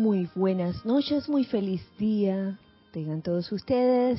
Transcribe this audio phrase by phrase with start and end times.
[0.00, 2.58] Muy buenas noches, muy feliz día.
[2.90, 4.18] Tengan todos ustedes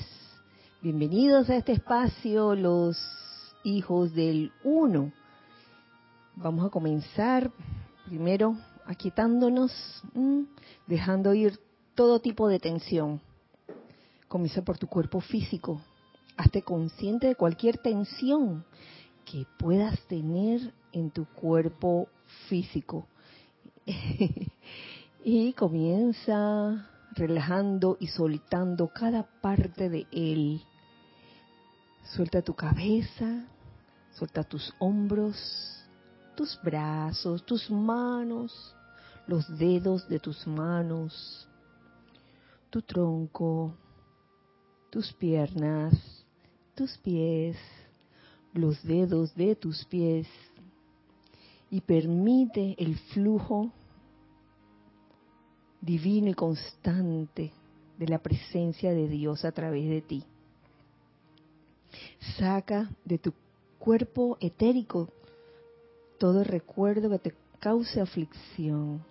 [0.80, 2.96] bienvenidos a este espacio, los
[3.64, 5.12] hijos del uno.
[6.36, 7.50] Vamos a comenzar
[8.06, 8.56] primero
[8.86, 9.74] aquietándonos,
[10.86, 11.58] dejando ir
[11.96, 13.20] todo tipo de tensión.
[14.28, 15.82] Comienza por tu cuerpo físico.
[16.38, 18.66] Hazte consciente de cualquier tensión
[19.26, 22.08] que puedas tener en tu cuerpo
[22.48, 23.08] físico.
[25.24, 30.62] y comienza relajando y soltando cada parte de él.
[32.16, 33.46] Suelta tu cabeza,
[34.14, 35.86] suelta tus hombros,
[36.36, 38.76] tus brazos, tus manos,
[39.28, 41.48] los dedos de tus manos,
[42.70, 43.76] tu tronco,
[44.90, 45.94] tus piernas,
[46.74, 47.58] tus pies,
[48.54, 50.28] los dedos de tus pies
[51.70, 53.72] y permite el flujo
[55.82, 57.52] divino y constante
[57.98, 60.24] de la presencia de Dios a través de ti.
[62.38, 63.34] Saca de tu
[63.80, 65.10] cuerpo etérico
[66.22, 69.04] todo recuerdo que te cause aflicción.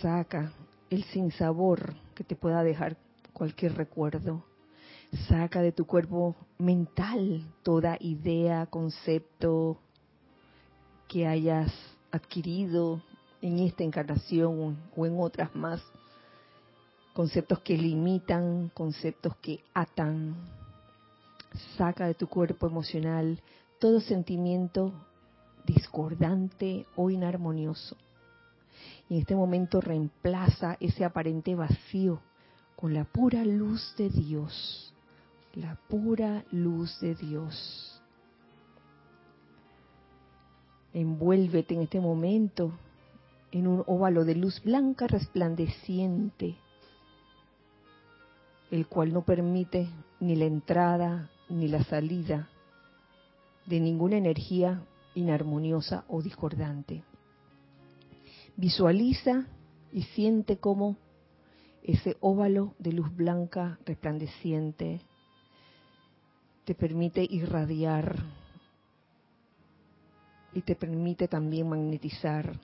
[0.00, 0.52] Saca
[0.88, 2.96] el sinsabor que te pueda dejar
[3.34, 4.44] cualquier recuerdo.
[5.28, 9.78] Saca de tu cuerpo mental toda idea, concepto
[11.06, 11.70] que hayas
[12.10, 13.02] adquirido
[13.42, 15.82] en esta encarnación o en otras más.
[17.12, 20.34] Conceptos que limitan, conceptos que atan.
[21.76, 23.42] Saca de tu cuerpo emocional
[23.78, 24.92] todo sentimiento
[25.66, 27.96] discordante o inarmonioso.
[29.08, 32.20] Y en este momento reemplaza ese aparente vacío
[32.76, 34.94] con la pura luz de Dios.
[35.54, 38.00] La pura luz de Dios.
[40.94, 42.72] Envuélvete en este momento
[43.52, 46.56] en un óvalo de luz blanca resplandeciente,
[48.70, 49.90] el cual no permite
[50.20, 52.48] ni la entrada ni la salida
[53.66, 54.82] de ninguna energía
[55.14, 57.04] inarmoniosa o discordante.
[58.56, 59.46] Visualiza
[59.92, 60.96] y siente cómo
[61.82, 65.02] ese óvalo de luz blanca resplandeciente
[66.64, 68.16] te permite irradiar
[70.54, 72.58] y te permite también magnetizar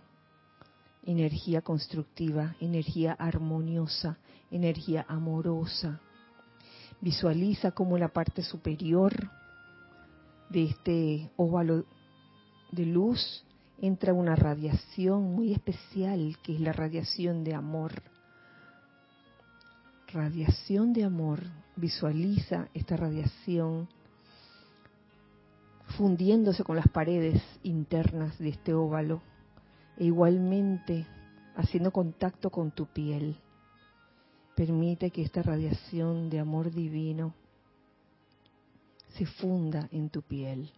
[1.08, 4.19] energía constructiva, energía armoniosa,
[4.50, 6.00] energía amorosa.
[7.00, 9.30] Visualiza cómo la parte superior
[10.50, 11.86] de este óvalo
[12.72, 13.42] de luz
[13.80, 18.02] entra una radiación muy especial que es la radiación de amor.
[20.12, 21.40] Radiación de amor.
[21.75, 23.88] Visualiza esta radiación
[25.96, 29.22] fundiéndose con las paredes internas de este óvalo
[29.98, 31.06] e igualmente
[31.56, 33.36] haciendo contacto con tu piel.
[34.54, 37.34] Permite que esta radiación de amor divino
[39.16, 40.70] se funda en tu piel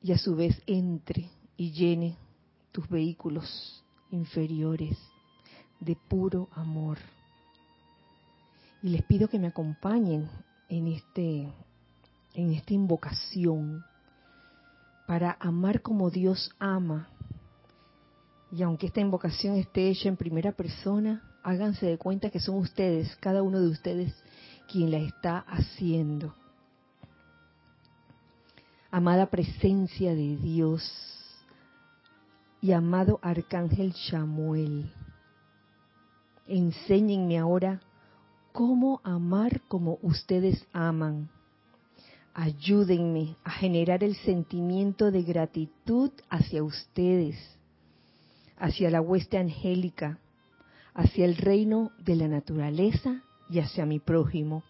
[0.00, 2.16] y a su vez entre y llene
[2.72, 4.96] tus vehículos inferiores
[5.80, 6.98] de puro amor.
[8.82, 10.30] Y les pido que me acompañen
[10.68, 11.52] en este
[12.34, 13.84] en esta invocación
[15.08, 17.08] para amar como Dios ama.
[18.52, 23.16] Y aunque esta invocación esté hecha en primera persona, háganse de cuenta que son ustedes,
[23.16, 24.14] cada uno de ustedes,
[24.70, 26.34] quien la está haciendo.
[28.90, 30.82] Amada presencia de Dios
[32.60, 34.92] y amado Arcángel Samuel,
[36.46, 37.80] enséñenme ahora
[38.52, 41.30] cómo amar como ustedes aman
[42.38, 47.36] ayúdenme a generar el sentimiento de gratitud hacia ustedes,
[48.56, 50.20] hacia la hueste angélica,
[50.94, 54.62] hacia el reino de la naturaleza y hacia mi prójimo.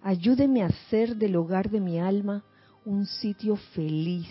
[0.00, 2.42] Ayúdenme a hacer del hogar de mi alma
[2.86, 4.28] un sitio feliz,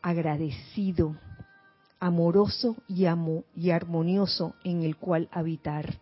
[0.00, 1.14] agradecido,
[2.00, 3.04] amoroso y,
[3.54, 5.98] y armonioso en el cual habitar.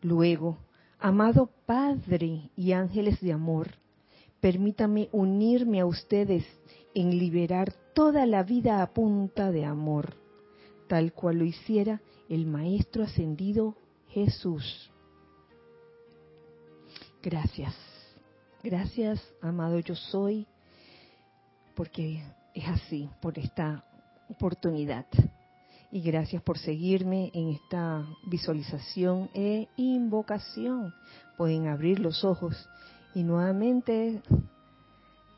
[0.00, 0.58] Luego,
[1.00, 3.72] amado Padre y ángeles de amor,
[4.40, 6.44] permítame unirme a ustedes
[6.94, 10.16] en liberar toda la vida a punta de amor,
[10.88, 13.76] tal cual lo hiciera el Maestro Ascendido
[14.08, 14.90] Jesús.
[17.22, 17.74] Gracias,
[18.62, 20.46] gracias, amado yo soy,
[21.74, 22.22] porque
[22.54, 23.84] es así, por esta
[24.28, 25.06] oportunidad.
[25.90, 30.92] Y gracias por seguirme en esta visualización e invocación.
[31.36, 32.68] Pueden abrir los ojos
[33.18, 34.22] y nuevamente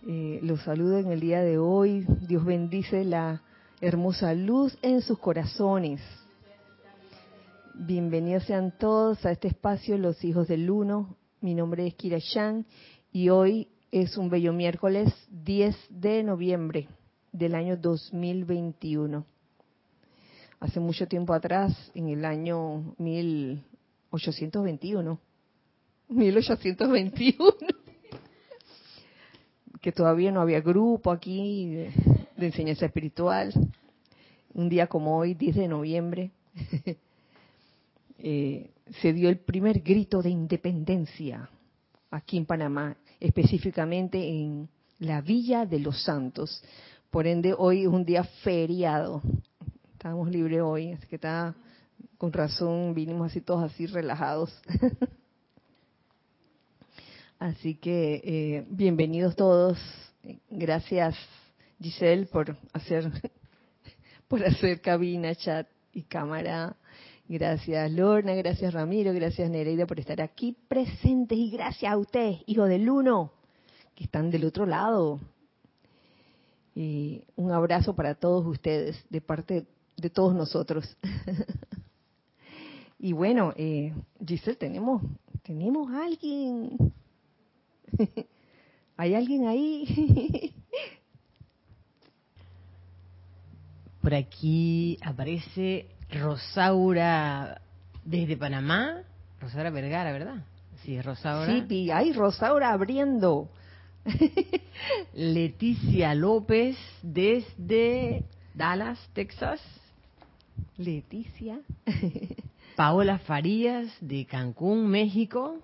[0.06, 2.04] eh, los saludo en el día de hoy.
[2.28, 3.42] Dios bendice la,
[3.80, 6.02] hermosa luz en sus corazones.
[7.72, 11.16] Bienvenidos sean todos a este espacio, los hijos del uno.
[11.40, 12.66] Mi nombre es Kira Shan
[13.12, 16.86] y hoy es un bello miércoles 10 de noviembre
[17.32, 19.24] del año 2021.
[20.60, 25.18] Hace mucho tiempo atrás, en el año 1821,
[26.10, 27.56] 1821,
[29.80, 31.68] que todavía no había grupo aquí
[32.36, 33.52] de, enseñanza espiritual.
[34.52, 36.32] Un día como hoy, 10 de noviembre,
[38.18, 38.70] eh,
[39.00, 41.48] se dio el primer grito de independencia
[42.10, 44.68] aquí en Panamá, específicamente en
[44.98, 46.62] la Villa de los Santos.
[47.10, 49.22] Por ende, hoy es un día feriado.
[49.92, 51.54] Estamos libres hoy, así que está
[52.18, 54.52] con razón, vinimos así todos así relajados.
[57.40, 59.78] así que eh, bienvenidos todos.
[60.50, 61.16] Gracias
[61.80, 63.10] Giselle por hacer
[64.28, 66.76] por hacer cabina, chat y cámara.
[67.26, 72.68] Gracias Lorna, gracias Ramiro, gracias Nereida por estar aquí presentes y gracias a ustedes, hijos
[72.68, 73.32] del uno,
[73.94, 75.18] que están del otro lado.
[76.74, 79.66] Y un abrazo para todos ustedes de parte
[79.96, 80.96] de todos nosotros.
[82.98, 83.94] y bueno, eh,
[84.24, 85.02] Giselle, tenemos,
[85.42, 86.92] tenemos alguien.
[88.96, 90.54] ¿Hay alguien ahí?
[94.02, 97.60] Por aquí aparece Rosaura
[98.04, 99.02] desde Panamá.
[99.40, 100.44] Rosaura Vergara, ¿verdad?
[100.82, 101.66] Sí, Rosaura.
[101.68, 103.50] Sí, hay Rosaura abriendo.
[105.14, 109.60] Leticia López desde Dallas, Texas.
[110.78, 111.60] Leticia.
[112.76, 115.58] Paola Farías de Cancún, México.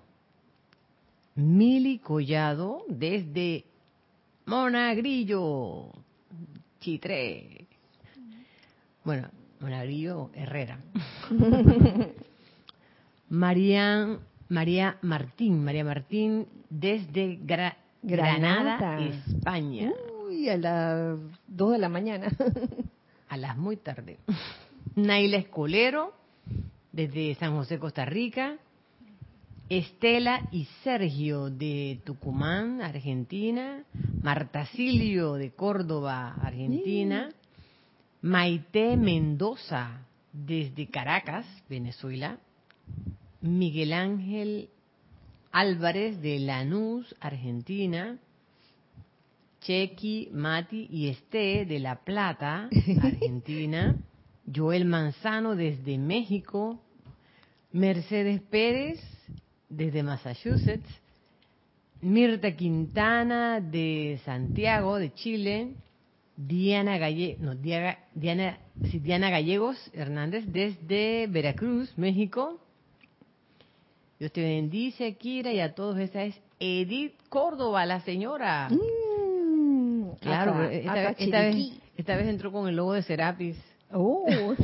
[1.37, 3.63] Mili Collado desde
[4.47, 5.91] Monagrillo,
[6.79, 7.67] Chitré.
[9.03, 9.29] Bueno,
[9.59, 10.79] Monagrillo, Herrera.
[13.29, 14.17] María,
[14.49, 17.37] María Martín, María Martín desde
[18.01, 19.93] Granada, España.
[20.25, 21.19] Uy, a las
[21.49, 22.29] 2 de la mañana.
[23.29, 24.17] a las muy tarde.
[24.95, 26.15] Naila Escolero,
[26.91, 28.57] desde San José, Costa Rica.
[29.69, 33.83] Estela y Sergio de Tucumán, Argentina.
[34.21, 37.29] Marta Silvio de Córdoba, Argentina.
[38.21, 42.37] Maite Mendoza desde Caracas, Venezuela.
[43.41, 44.69] Miguel Ángel
[45.51, 48.17] Álvarez de Lanús, Argentina.
[49.59, 52.69] Chequi, Mati y Esté de La Plata,
[53.03, 53.97] Argentina.
[54.55, 56.79] Joel Manzano desde México,
[57.73, 59.16] Mercedes Pérez
[59.69, 60.89] desde Massachusetts,
[62.01, 65.73] Mirta Quintana de Santiago, de Chile,
[66.35, 72.59] Diana, Galle no, Diana, Diana Gallegos Hernández desde Veracruz, México.
[74.19, 75.97] Dios te bendice, Kira, y a todos.
[75.99, 78.69] Esa es Edith Córdoba, la señora.
[78.69, 83.57] Mm, claro, esta, esta, vez, esta, vez, entró con el logo de Serapis.
[83.91, 84.25] Oh,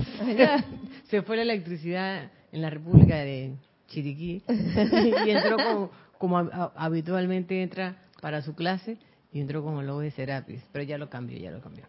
[1.09, 3.53] se fue la electricidad en la República de
[3.93, 4.43] Chiriquí
[5.25, 6.37] y entró como,
[6.75, 8.97] habitualmente entra para su clase
[9.31, 11.85] y entró con el logo de Serapis, pero ya lo cambió, ya lo cambió.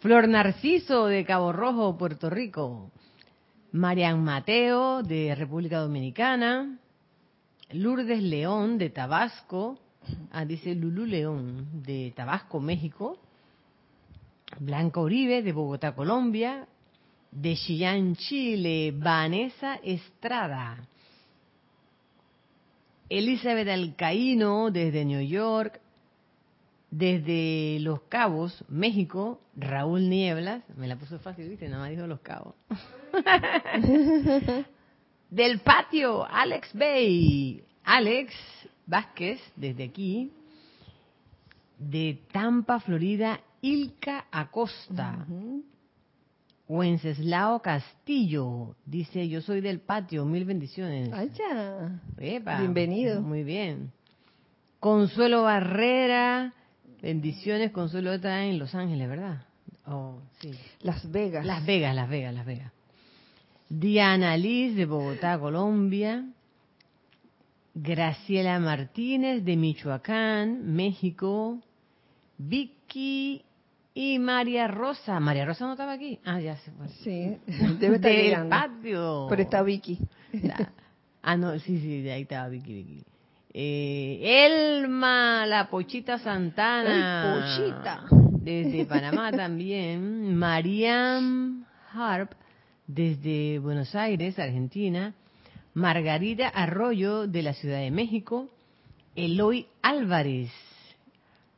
[0.00, 2.90] Flor Narciso de Cabo Rojo, Puerto Rico.
[3.72, 6.78] Marian Mateo de República Dominicana.
[7.70, 9.78] Lourdes León de Tabasco.
[10.30, 13.18] Ah, dice Lulu León de Tabasco, México.
[14.60, 16.68] Blanca Uribe de Bogotá, Colombia,
[17.34, 20.86] de Chillán, Chile, Vanessa Estrada,
[23.08, 25.80] Elizabeth Alcaíno desde New York,
[26.90, 32.20] desde Los Cabos, México, Raúl Nieblas, me la puso fácil, viste, nada más dijo Los
[32.20, 32.54] Cabos.
[35.30, 38.32] Del patio, Alex Bay, Alex
[38.86, 40.30] Vázquez, desde aquí,
[41.78, 45.26] de Tampa, Florida, Ilka Acosta.
[46.66, 51.10] Wenceslao Castillo dice, yo soy del patio, mil bendiciones.
[51.10, 52.00] Vaya.
[52.16, 53.20] Bienvenido.
[53.20, 53.92] Muy bien.
[54.80, 56.54] Consuelo Barrera,
[57.02, 57.70] bendiciones.
[57.70, 59.42] Consuelo está en Los Ángeles, ¿verdad?
[59.86, 60.52] Oh, sí.
[60.80, 61.44] Las Vegas.
[61.44, 62.72] Las Vegas, Las Vegas, Las Vegas.
[63.68, 66.24] Diana Liz de Bogotá, Colombia.
[67.74, 71.60] Graciela Martínez de Michoacán, México.
[72.38, 73.44] Vicky
[73.94, 75.20] y María Rosa.
[75.20, 76.18] María Rosa no estaba aquí.
[76.24, 76.88] Ah, ya se fue.
[76.88, 77.38] Sí,
[77.78, 79.26] debe estar Del patio.
[79.30, 79.98] Pero está Vicky.
[81.22, 83.04] Ah, no, sí, sí, de ahí estaba Vicky, Vicky.
[83.54, 87.56] Eh, Elma, la Pochita Santana.
[87.56, 88.04] Pochita.
[88.10, 90.34] desde Panamá también.
[90.34, 92.32] Mariam Harp,
[92.88, 95.14] desde Buenos Aires, Argentina.
[95.72, 98.50] Margarita Arroyo, de la Ciudad de México.
[99.16, 100.50] Eloy Álvarez,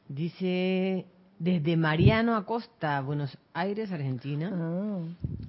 [0.09, 1.07] dice
[1.39, 4.51] desde Mariano Acosta, Buenos Aires, Argentina.
[4.53, 5.01] Ah.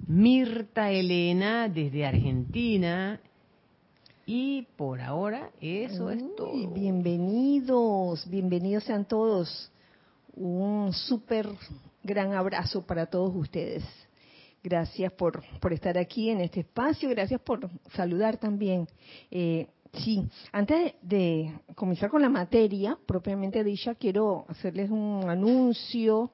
[0.06, 3.20] Mirta Elena, desde Argentina.
[4.26, 6.70] Y por ahora eso es todo.
[6.70, 9.70] Bienvenidos, bienvenidos sean todos.
[10.34, 11.48] Un súper
[12.02, 13.84] gran abrazo para todos ustedes.
[14.62, 18.86] Gracias por, por estar aquí en este espacio, gracias por saludar también.
[19.30, 26.32] Eh, sí, antes de comenzar con la materia propiamente dicha, quiero hacerles un anuncio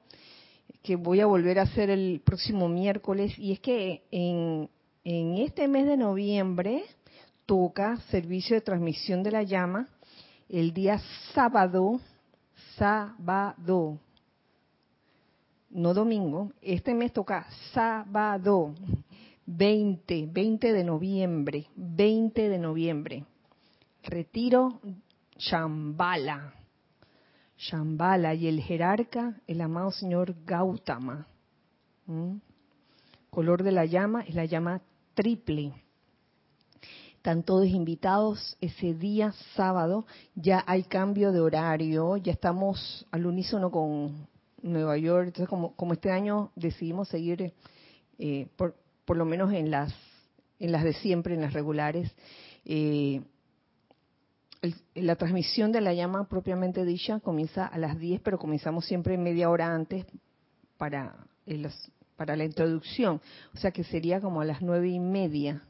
[0.81, 4.69] que voy a volver a hacer el próximo miércoles y es que en,
[5.03, 6.83] en este mes de noviembre
[7.45, 9.87] toca servicio de transmisión de la llama
[10.49, 10.99] el día
[11.33, 11.99] sábado,
[12.77, 13.99] sábado,
[15.71, 18.73] no domingo, este mes toca sábado
[19.45, 23.25] 20, 20 de noviembre, 20 de noviembre.
[24.05, 24.79] Retiro
[25.37, 26.53] Shambhala.
[27.57, 31.27] Shambhala y el jerarca, el amado señor Gautama.
[32.05, 32.37] ¿Mm?
[33.29, 34.81] Color de la llama es la llama
[35.13, 35.73] triple
[37.25, 40.05] están todos invitados ese día sábado.
[40.35, 44.27] Ya hay cambio de horario, ya estamos al unísono con
[44.61, 45.29] Nueva York.
[45.29, 47.51] Entonces, como, este año decidimos seguir,
[48.19, 49.91] eh, por, por lo menos en las,
[50.59, 52.15] en las de siempre, en las regulares,
[52.63, 53.23] eh,
[54.93, 59.49] la transmisión de la llama propiamente dicha comienza a las 10, pero comenzamos siempre media
[59.49, 60.05] hora antes
[60.77, 61.67] para, eh,
[62.15, 63.21] para la introducción.
[63.53, 65.61] O sea que sería como a las nueve y media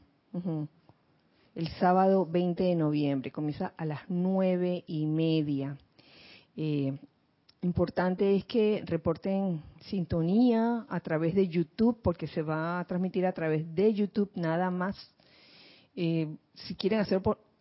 [1.54, 3.32] el sábado 20 de noviembre.
[3.32, 5.76] Comienza a las nueve y media.
[6.56, 6.96] Eh,
[7.62, 13.32] importante es que reporten sintonía a través de YouTube, porque se va a transmitir a
[13.32, 14.96] través de YouTube nada más.
[15.96, 17.00] Eh, si quieren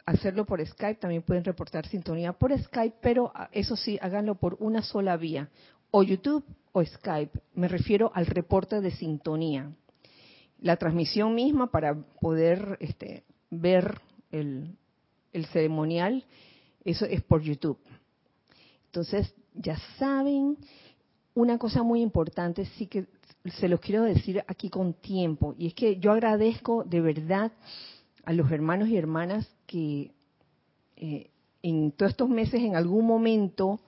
[0.06, 4.56] hacerlo por Skype, también pueden reportar sintonía por Skype, pero ah, eso sí, háganlo por
[4.60, 5.50] una sola vía,
[5.92, 7.40] o YouTube o Skype.
[7.54, 9.72] Me refiero al reporte de sintonía.
[10.60, 14.00] La transmisión misma para poder este, ver
[14.32, 14.76] el,
[15.52, 16.24] ceremonial,
[16.84, 17.80] eso es por YouTube.
[18.86, 20.58] Entonces, ya saben,
[21.34, 23.08] una cosa muy importante, sí que
[23.58, 27.52] se los quiero decir aquí con tiempo, y es que yo agradezco de verdad
[28.26, 30.12] a los hermanos y hermanas que
[30.98, 31.30] eh,
[31.62, 33.80] en todos estos meses, en algún momento,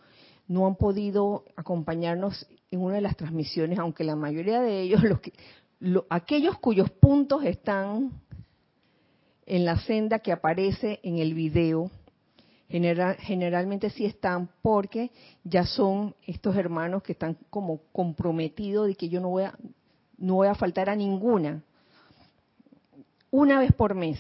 [0.48, 5.20] no han podido acompañarnos en una de las transmisiones, aunque la mayoría de ellos, los
[5.20, 5.34] que,
[6.10, 8.12] aquellos cuyos puntos están
[9.46, 11.90] en la senda que aparece en el video.
[12.70, 15.12] generalmente sí están porque
[15.44, 19.58] ya son estos hermanos que están como comprometidos de que yo no voy a,
[20.18, 21.64] no voy a faltar a ninguna.
[23.32, 24.20] Una vez por mes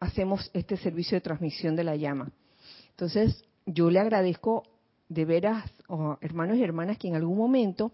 [0.00, 2.30] hacemos este servicio de transmisión de la llama.
[2.90, 4.64] Entonces, yo le agradezco
[5.08, 5.70] de veras,
[6.20, 7.92] hermanos y hermanas, que en algún momento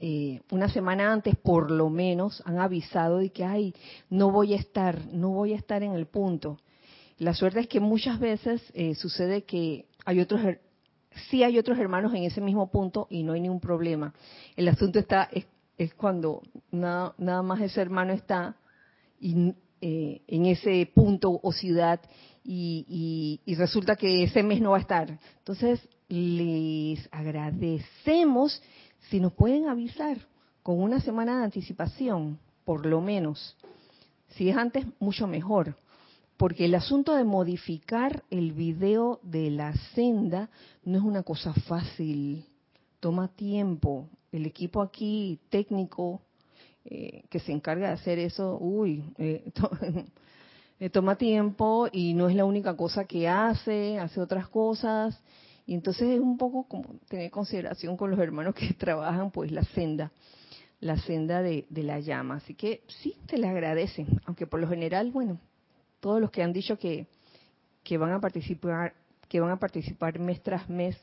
[0.00, 3.74] eh, una semana antes por lo menos han avisado de que, ay,
[4.10, 6.58] no voy a estar, no voy a estar en el punto.
[7.18, 10.40] La suerte es que muchas veces eh, sucede que hay otros,
[11.30, 14.14] sí hay otros hermanos en ese mismo punto y no hay ningún problema.
[14.56, 15.28] El asunto está,
[15.78, 18.56] es, cuando nada, nada, más ese hermano está
[19.20, 22.00] y, eh, en ese punto o ciudad
[22.42, 25.18] y, y resulta que ese mes no va a estar.
[25.38, 28.62] Entonces, les agradecemos
[29.10, 30.18] si nos pueden avisar
[30.62, 33.56] con una semana de anticipación, por lo menos,
[34.28, 35.76] si es antes, mucho mejor,
[36.36, 40.50] porque el asunto de modificar el video de la senda
[40.84, 42.46] no es una cosa fácil,
[43.00, 44.08] toma tiempo.
[44.32, 46.22] El equipo aquí técnico
[46.84, 49.50] eh, que se encarga de hacer eso, uy, eh,
[50.80, 55.18] eh, toma tiempo y no es la única cosa que hace, hace otras cosas
[55.66, 59.64] y entonces es un poco como tener consideración con los hermanos que trabajan pues la
[59.64, 60.12] senda,
[60.80, 62.36] la senda de, la llama.
[62.36, 65.38] Así que sí, te le agradecen, aunque por lo general, bueno,
[66.00, 67.06] todos los que han dicho que,
[67.82, 68.94] que van a participar,
[69.28, 70.96] que van a participar mes tras mes,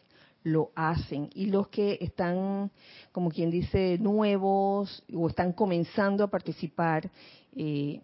[0.43, 1.29] lo hacen.
[1.33, 2.71] Y los que están,
[3.11, 7.09] como quien dice, nuevos o están comenzando a participar
[7.53, 8.01] eh,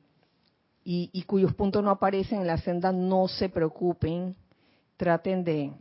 [0.83, 4.35] y, y, cuyos puntos no aparecen en la senda, no se preocupen,
[4.95, 5.73] traten de,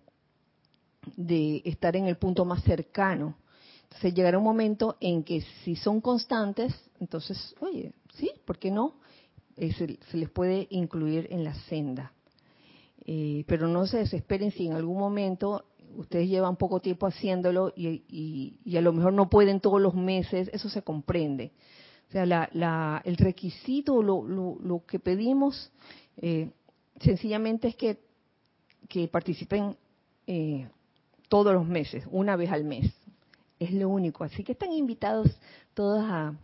[1.16, 3.36] de estar en el punto más cercano.
[3.84, 8.94] Entonces llegará un momento en que si son constantes, entonces, oye, sí, ¿por qué no?
[9.56, 12.12] Eh, se, les puede incluir en la senda.
[13.06, 15.64] Eh, pero no se desesperen si en algún momento
[15.96, 20.68] ustedes llevan poco tiempo haciéndolo y, a lo mejor no pueden todos los meses, eso
[20.68, 21.52] se comprende.
[22.08, 25.72] O sea, la, la, el requisito, lo, lo, lo que pedimos,
[26.18, 26.50] eh,
[27.00, 27.98] sencillamente es que,
[28.88, 29.76] que participen
[30.26, 30.68] eh,
[31.28, 32.92] todos los meses, una vez al mes.
[33.58, 34.22] Es lo único.
[34.22, 35.28] Así que están invitados
[35.74, 36.34] todos a,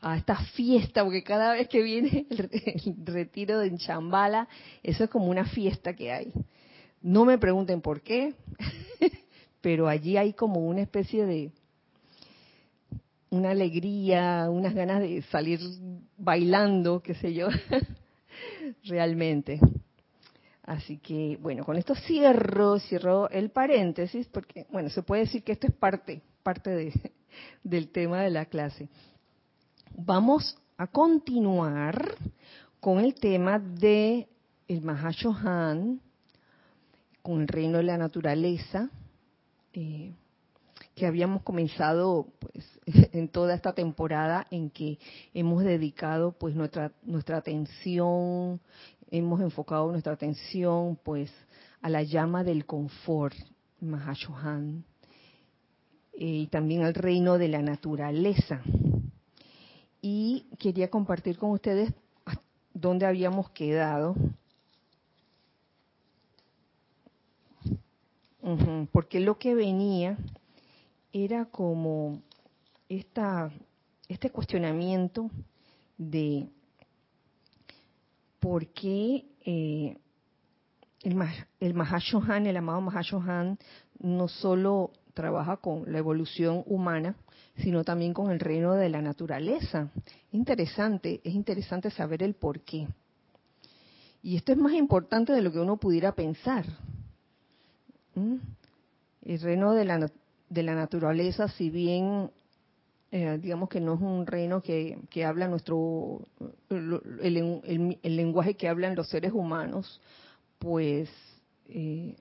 [0.00, 4.48] a esta fiesta, porque cada vez que viene el, retiro de Chambala,
[4.82, 6.32] eso es como una fiesta que hay.
[7.06, 8.34] No me pregunten por qué,
[9.60, 11.52] pero allí hay como una especie de
[13.30, 15.60] una alegría, unas ganas de salir
[16.18, 17.46] bailando, qué sé yo,
[18.86, 19.60] realmente.
[20.64, 25.52] Así que, bueno, con esto cierro, cierro el paréntesis, porque, bueno, se puede decir que
[25.52, 26.92] esto es parte, parte de,
[27.62, 28.88] del tema de la clase.
[29.96, 32.16] Vamos a continuar
[32.80, 34.26] con el tema de
[34.66, 36.00] el Mahashohan,
[37.26, 38.88] con el reino de la naturaleza,
[39.72, 40.14] eh,
[40.94, 42.64] que habíamos comenzado pues
[43.12, 45.00] en toda esta temporada en que
[45.34, 48.60] hemos dedicado pues nuestra nuestra atención,
[49.10, 51.32] hemos enfocado nuestra atención pues
[51.82, 53.34] a la llama del confort,
[53.80, 54.84] Mahashohan,
[56.12, 58.62] eh, y también al reino de la naturaleza
[60.00, 61.92] y quería compartir con ustedes
[62.72, 64.14] dónde habíamos quedado.
[68.92, 70.16] Porque lo que venía
[71.12, 72.22] era como
[72.88, 73.50] esta,
[74.08, 75.30] este cuestionamiento
[75.98, 76.48] de
[78.38, 79.96] por qué eh,
[81.02, 81.16] el,
[81.60, 83.58] el Mahashohan, el amado Mahashohan,
[83.98, 87.16] no solo trabaja con la evolución humana,
[87.56, 89.90] sino también con el reino de la naturaleza.
[90.30, 92.86] Interesante, es interesante saber el por qué.
[94.22, 96.64] Y esto es más importante de lo que uno pudiera pensar.
[98.16, 100.10] El reino de la,
[100.48, 102.30] de la naturaleza, si bien
[103.12, 106.20] eh, digamos que no es un reino que, que habla nuestro,
[106.68, 110.00] el, lenguaje que hablan los seres humanos,
[110.58, 111.08] pues
[111.68, 112.16] eh,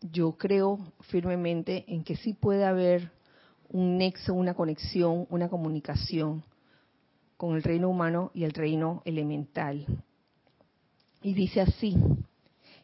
[0.00, 0.78] yo creo
[1.10, 3.12] firmemente en que sí puede haber
[3.68, 6.42] un nexo, una conexión, una comunicación
[7.36, 9.86] con el reino humano y el reino elemental.
[11.22, 11.94] Y dice así,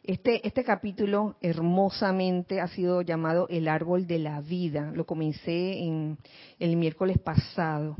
[0.07, 4.89] este, este capítulo hermosamente ha sido llamado el árbol de la vida.
[4.93, 6.17] Lo comencé en
[6.59, 7.97] el miércoles pasado.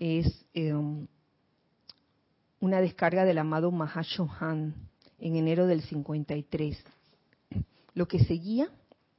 [0.00, 1.06] Es em,
[2.58, 4.74] una descarga del amado Mahashohan
[5.20, 6.82] en enero del 53.
[7.94, 8.68] Lo que seguía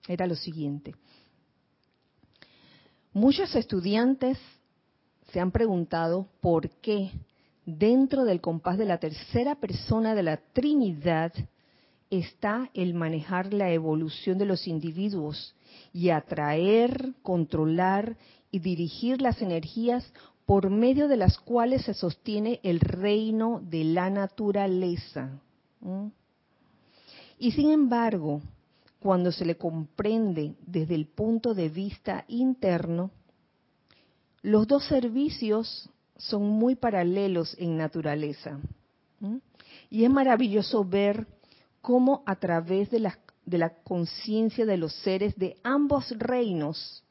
[0.05, 0.93] era lo siguiente.
[3.13, 4.37] Muchos estudiantes
[5.31, 7.09] se han preguntado por qué
[7.65, 11.31] dentro del compás de la tercera persona de la Trinidad
[12.11, 15.55] está el manejar la evolución de los individuos
[15.93, 18.17] y atraer, controlar
[18.51, 20.13] y dirigir las energías
[20.45, 25.39] por medio de las cuales se sostiene el reino de la naturaleza.
[27.39, 28.41] Y sin embargo,
[28.99, 33.11] cuando se le comprende desde el punto de vista interno,
[34.41, 38.59] los dos servicios son muy paralelos en naturaleza.
[39.89, 41.25] Y es maravilloso ver
[41.81, 47.03] cómo a través de la, de la conciencia de los seres de ambos reinos,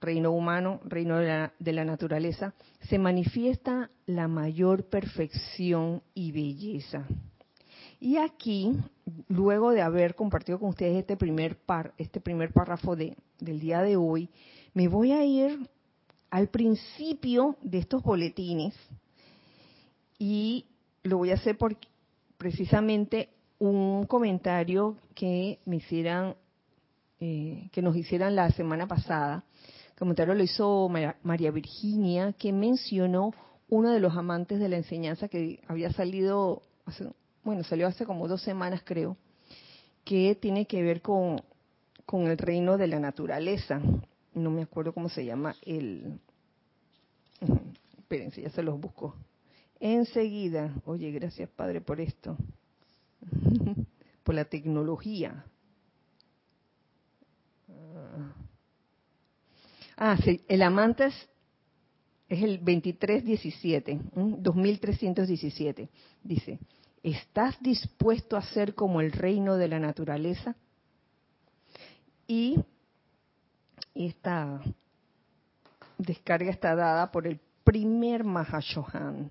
[0.00, 2.54] reino humano, reino de la, naturaleza,
[2.88, 7.06] se manifiesta la mayor perfección y belleza.
[7.98, 8.76] Y aquí,
[9.28, 13.80] luego de haber compartido con ustedes este primer par, este primer párrafo de, del día
[13.82, 14.28] de hoy,
[14.74, 15.68] me voy a ir
[16.30, 18.74] al principio de estos boletines
[20.18, 20.66] y
[21.02, 21.76] lo voy a hacer por
[22.38, 26.34] precisamente un comentario que me hicieran,
[27.20, 29.44] eh, que nos hicieran la semana pasada.
[29.90, 30.88] El comentario lo hizo
[31.22, 33.32] María Virginia, que mencionó
[33.68, 37.08] uno de los amantes de la enseñanza que había salido hace
[37.46, 39.16] bueno, salió hace como dos semanas creo,
[40.04, 41.40] que tiene que ver con,
[42.04, 43.80] con el reino de la naturaleza.
[44.34, 46.18] No me acuerdo cómo se llama el...
[47.98, 49.14] Espérense, ya se los busco.
[49.80, 52.36] Enseguida, oye, gracias Padre por esto,
[54.24, 55.44] por la tecnología.
[59.96, 61.14] Ah, sí, el amantes
[62.28, 65.88] es el 2317, 2317,
[66.22, 66.58] dice,
[67.06, 70.56] ¿Estás dispuesto a ser como el reino de la naturaleza?
[72.26, 72.58] Y
[73.94, 74.60] esta
[75.98, 79.30] descarga está dada por el primer Mahashohan.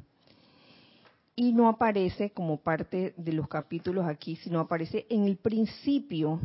[1.36, 6.40] Y no aparece como parte de los capítulos aquí, sino aparece en el principio,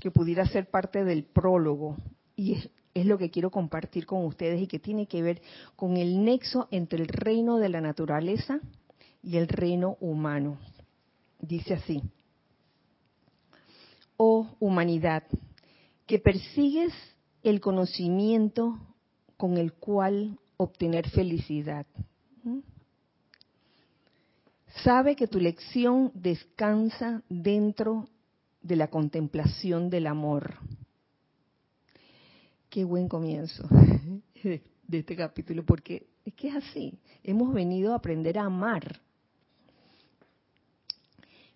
[0.00, 1.96] que pudiera ser parte del prólogo.
[2.36, 2.54] Y
[2.94, 5.42] es, lo que quiero compartir con ustedes y que tiene que ver
[5.76, 8.60] con el nexo entre el reino de la naturaleza
[9.22, 10.58] y el reino humano.
[11.38, 12.02] Dice así,
[14.16, 15.24] oh humanidad,
[16.06, 16.92] que persigues
[17.42, 18.78] el conocimiento
[19.36, 21.86] con el cual obtener felicidad.
[22.42, 22.60] ¿Mm?
[24.82, 28.08] Sabe que tu lección descansa dentro
[28.62, 30.56] de la contemplación del amor.
[32.70, 33.68] Qué buen comienzo
[34.42, 36.98] de este capítulo, porque es que es así.
[37.22, 39.00] Hemos venido a aprender a amar.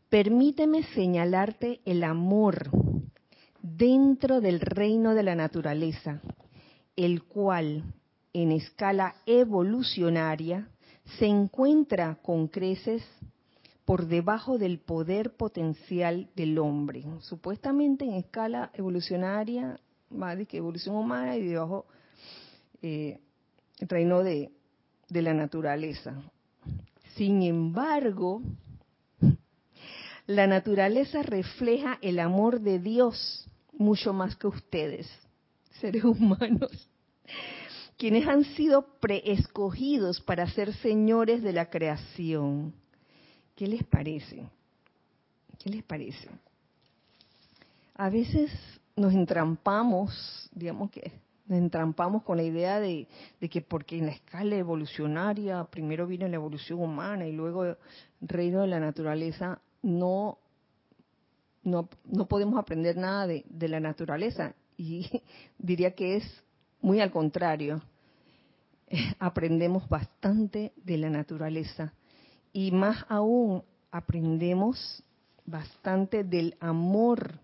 [0.08, 2.70] Permíteme señalarte el amor
[3.60, 6.20] dentro del reino de la naturaleza,
[6.94, 7.82] el cual
[8.42, 10.68] en escala evolucionaria
[11.18, 13.02] se encuentra con creces
[13.86, 17.02] por debajo del poder potencial del hombre.
[17.20, 21.86] Supuestamente en escala evolucionaria, de que evolución humana y debajo
[22.82, 23.20] eh,
[23.78, 24.50] el reino de
[25.08, 26.14] la naturaleza.
[27.14, 28.42] Sin embargo,
[30.26, 35.08] la naturaleza refleja el amor de Dios mucho más que ustedes,
[35.80, 36.90] seres humanos,
[37.96, 42.74] quienes han sido preescogidos para ser señores de la creación.
[43.54, 44.48] ¿Qué les parece?
[45.58, 46.28] ¿Qué les parece?
[47.94, 48.50] A veces
[48.96, 51.12] nos entrampamos, digamos que
[51.46, 53.06] nos entrampamos con la idea de,
[53.50, 57.76] que porque en la escala evolucionaria primero viene la evolución humana y luego el
[58.20, 60.38] reino de la naturaleza, no
[61.62, 64.54] no, no podemos aprender nada de, de la naturaleza.
[64.76, 65.22] Y
[65.58, 66.44] diría que es
[66.80, 67.82] muy al contrario.
[69.18, 71.92] Aprendemos bastante de la naturaleza.
[72.52, 75.02] Y más aún, aprendemos
[75.44, 77.38] bastante del amor,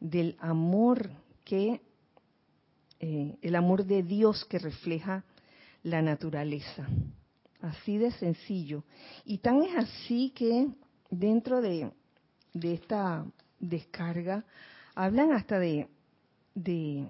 [0.00, 1.10] del amor
[1.44, 1.80] que,
[3.00, 5.24] eh, el amor de Dios que refleja
[5.82, 6.86] la naturaleza.
[7.60, 8.84] Así de sencillo.
[9.24, 10.68] Y tan es así que
[11.10, 11.90] dentro de,
[12.52, 13.24] de esta
[13.58, 14.44] descarga
[14.94, 15.88] hablan hasta de,
[16.54, 17.06] de,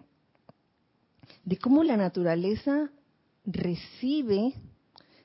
[1.45, 2.91] de cómo la naturaleza
[3.45, 4.55] recibe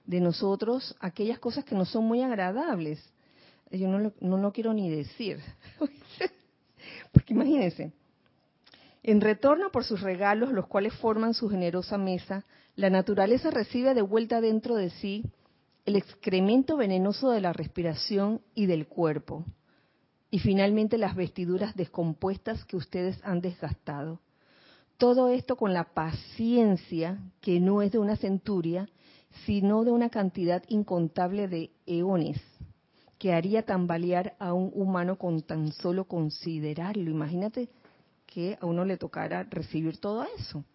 [0.05, 2.99] de nosotros aquellas cosas que no son muy agradables.
[3.71, 5.39] Yo no lo, no lo quiero ni decir.
[7.11, 7.93] Porque imagínense,
[9.03, 12.43] en retorno por sus regalos, los cuales forman su generosa mesa,
[12.75, 15.23] la naturaleza recibe de vuelta dentro de sí
[15.85, 19.45] el excremento venenoso de la respiración y del cuerpo,
[20.29, 24.19] y finalmente las vestiduras descompuestas que ustedes han desgastado.
[24.99, 28.89] Todo esto con la paciencia que no es de una centuria,
[29.45, 32.41] sino de una cantidad incontable de eones,
[33.17, 37.09] que haría tambalear a un humano con tan solo considerarlo.
[37.09, 37.69] Imagínate
[38.25, 40.65] que a uno le tocara recibir todo eso.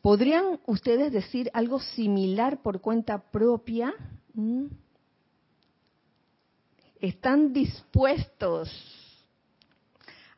[0.00, 3.92] ¿Podrían ustedes decir algo similar por cuenta propia?
[4.32, 4.68] ¿Mm?
[6.98, 8.70] ¿Están dispuestos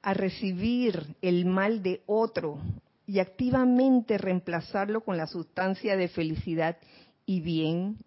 [0.08, 2.58] a recibir el mal de otro
[3.06, 6.78] y activamente reemplazarlo con la sustancia de felicidad
[7.26, 7.98] y bien?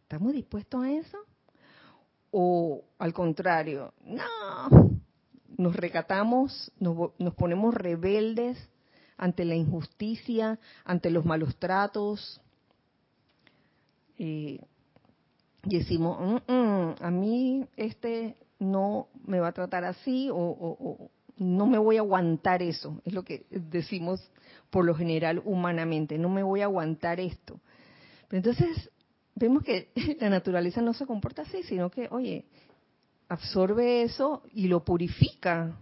[0.00, 1.18] ¿Estamos dispuestos a eso?
[2.30, 3.92] ¿O al contrario?
[4.02, 5.00] No,
[5.58, 8.56] nos recatamos, nos, nos ponemos rebeldes
[9.18, 12.40] ante la injusticia, ante los malos tratos.
[14.16, 14.58] y
[15.62, 21.78] decimos, mm, mm, a mí este no me va a tratar así o, no me
[21.78, 23.00] voy a aguantar eso.
[23.04, 24.20] Es lo que decimos
[24.68, 27.58] por lo general humanamente, no me voy a aguantar esto.
[28.28, 28.90] Pero entonces
[29.34, 32.44] vemos que la naturaleza no se comporta así, sino que, oye,
[33.28, 35.80] absorbe eso y lo purifica,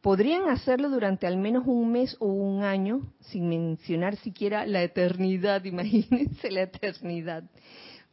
[0.00, 5.62] podrían hacerlo durante al menos un mes o un año, sin mencionar siquiera la eternidad,
[5.64, 7.44] imagínense la eternidad,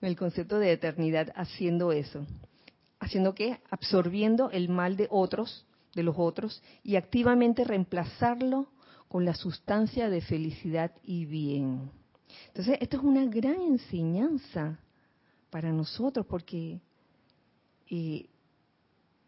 [0.01, 2.25] el concepto de eternidad haciendo eso.
[3.11, 3.59] ¿Haciendo qué?
[3.69, 8.67] Absorbiendo el mal de otros, de los otros, y activamente reemplazarlo
[9.09, 11.91] con la sustancia de felicidad y bien.
[12.47, 14.79] Entonces, esto es una gran enseñanza
[15.49, 16.79] para nosotros, porque
[17.89, 18.29] eh,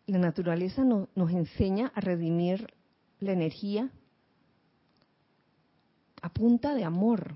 [0.07, 2.73] la naturaleza nos enseña a redimir
[3.19, 3.91] la energía
[6.21, 7.35] a punta de amor.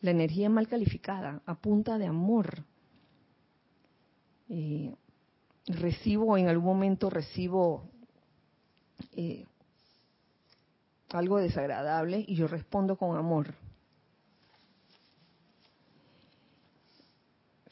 [0.00, 2.64] La energía mal calificada, a punta de amor.
[4.48, 4.92] Eh,
[5.66, 7.90] recibo, en algún momento recibo
[9.14, 9.44] eh,
[11.10, 13.54] algo desagradable y yo respondo con amor.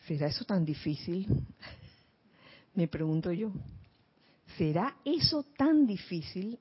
[0.06, 1.26] ¿Será eso tan difícil?
[2.74, 3.52] Me pregunto yo,
[4.58, 6.58] ¿será eso tan difícil?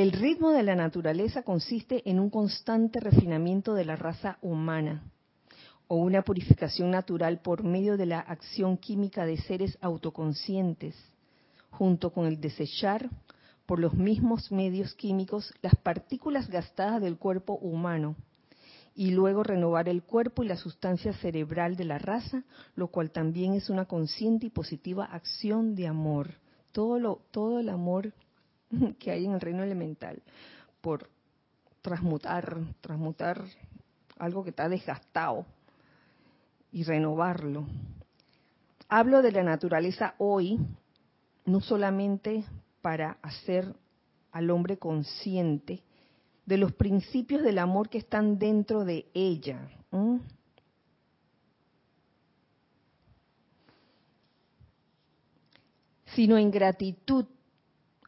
[0.00, 5.02] El ritmo de la naturaleza consiste en un constante refinamiento de la raza humana
[5.88, 10.96] o una purificación natural por medio de la acción química de seres autoconscientes,
[11.68, 13.10] junto con el desechar
[13.66, 18.16] por los mismos medios químicos las partículas gastadas del cuerpo humano
[18.94, 23.52] y luego renovar el cuerpo y la sustancia cerebral de la raza, lo cual también
[23.52, 26.36] es una consciente y positiva acción de amor.
[26.72, 28.14] Todo, todo el amor
[28.98, 30.22] que hay en el reino elemental
[30.80, 31.08] por
[31.82, 33.42] transmutar, transmutar
[34.18, 35.46] algo que está desgastado
[36.72, 37.66] y renovarlo.
[38.88, 40.58] Hablo de la naturaleza hoy,
[41.44, 42.44] no solamente
[42.82, 43.74] para hacer
[44.32, 45.82] al hombre consciente
[46.46, 49.68] de los principios del amor que están dentro de ella.
[56.14, 57.24] sino en gratitud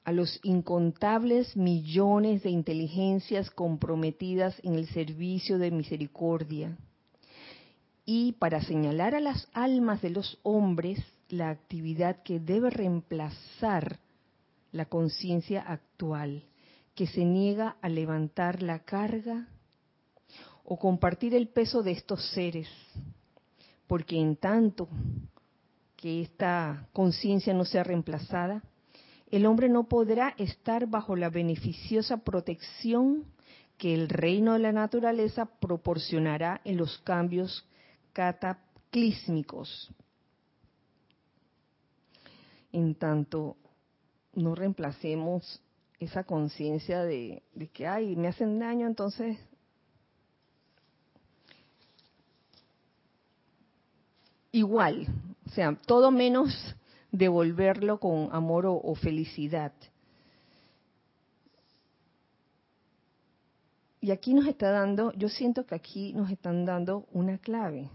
[0.04, 6.76] a los incontables millones de inteligencias comprometidas en el servicio de misericordia.
[8.04, 14.00] Y para señalar a las almas de los hombres la actividad que debe reemplazar
[14.72, 16.44] la conciencia actual,
[16.94, 19.48] que se niega a levantar la carga
[20.64, 22.68] o compartir el peso de estos seres,
[23.86, 24.88] porque en tanto
[25.96, 28.62] que esta conciencia no sea reemplazada,
[29.32, 33.24] el hombre no podrá estar bajo la beneficiosa protección
[33.78, 37.66] que el reino de la naturaleza proporcionará en los cambios
[38.12, 39.90] cataclísmicos.
[42.72, 43.56] En tanto
[44.34, 45.62] no reemplacemos
[45.98, 47.42] esa conciencia de,
[47.72, 49.38] que, ay, me hacen daño, entonces
[54.50, 55.06] igual,
[55.46, 56.76] o sea, todo menos
[57.12, 59.72] devolverlo con amor o, felicidad.
[64.00, 67.88] Y aquí nos está dando, yo siento que aquí nos están dando una clave.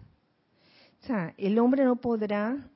[1.04, 2.70] O sea, el hombre no podrá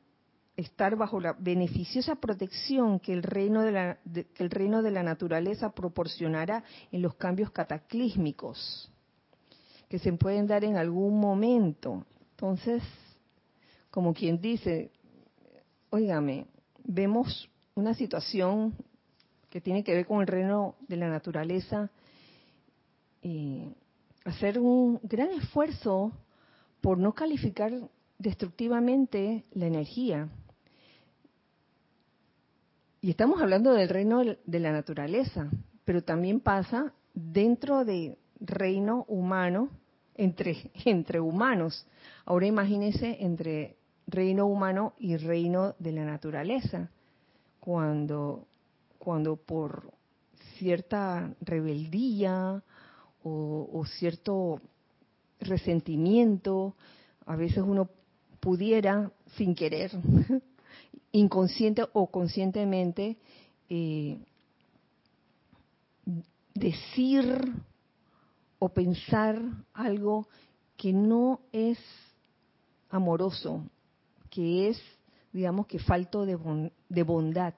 [0.58, 5.02] estar bajo la beneficiosa protección que el reino de la, que el reino de la
[5.02, 8.92] naturaleza proporcionará en los cambios cataclísmicos
[9.88, 12.06] que se pueden dar en algún momento.
[12.32, 12.82] Entonces,
[13.90, 14.92] como quien dice,
[15.92, 16.48] óigame,
[16.84, 18.74] vemos una situación
[19.50, 21.92] que tiene que ver con el reino de la naturaleza,
[23.22, 23.74] eh,
[24.24, 26.12] hacer un gran esfuerzo
[26.80, 27.74] por no calificar
[28.18, 30.30] destructivamente la energía.
[33.02, 35.50] Y estamos hablando del reino de la naturaleza,
[35.84, 39.70] pero también pasa dentro del reino humano,
[40.16, 41.86] entre, entre humanos.
[42.26, 43.76] Ahora imagínense entre
[44.12, 46.90] reino humano y reino de la naturaleza,
[47.60, 48.46] cuando,
[49.00, 49.92] cuando por
[50.58, 52.62] cierta rebeldía
[53.24, 54.60] o, cierto
[55.40, 56.76] resentimiento,
[57.26, 57.90] a veces uno
[58.40, 59.92] pudiera, sin querer,
[61.12, 63.18] inconsciente o conscientemente,
[63.70, 64.18] eh,
[66.54, 67.54] decir
[68.60, 69.42] o pensar
[69.74, 70.28] algo
[70.78, 71.80] que no es
[72.90, 73.64] amoroso,
[74.32, 74.82] que es,
[75.32, 77.54] digamos, que falto de, de bondad.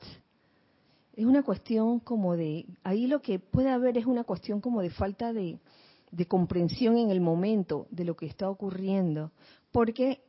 [1.15, 4.89] Es una cuestión como de, ahí lo que puede haber es una cuestión como de
[4.89, 5.59] falta de,
[6.11, 9.31] de comprensión en el momento de lo que está ocurriendo,
[9.71, 10.21] porque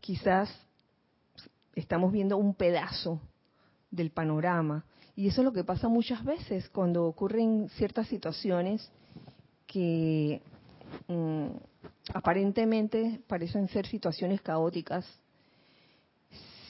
[0.00, 0.50] quizás
[1.74, 3.20] estamos viendo un pedazo
[3.90, 4.84] del panorama.
[5.14, 8.90] Y eso es lo que pasa muchas veces cuando ocurren ciertas situaciones
[9.66, 10.42] que
[11.08, 11.46] mm,
[12.12, 15.06] aparentemente parecen ser situaciones caóticas.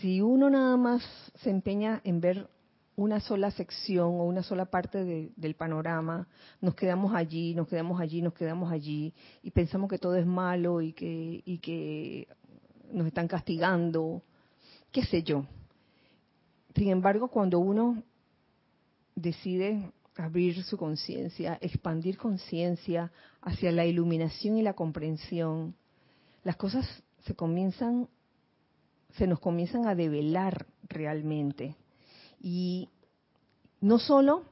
[0.00, 1.02] Si uno nada más
[1.36, 2.48] se empeña en ver
[2.96, 6.26] una sola sección o una sola parte de, del panorama,
[6.60, 10.80] nos quedamos allí, nos quedamos allí, nos quedamos allí y pensamos que todo es malo
[10.80, 12.28] y que, y que
[12.92, 14.22] nos están castigando,
[14.92, 15.46] qué sé yo.
[16.74, 18.02] Sin embargo, cuando uno
[19.14, 25.74] decide abrir su conciencia, expandir conciencia hacia la iluminación y la comprensión,
[26.44, 26.86] las cosas
[27.24, 28.08] se comienzan,
[29.16, 31.76] se nos comienzan a develar realmente.
[32.40, 32.88] Y
[33.80, 34.44] no solo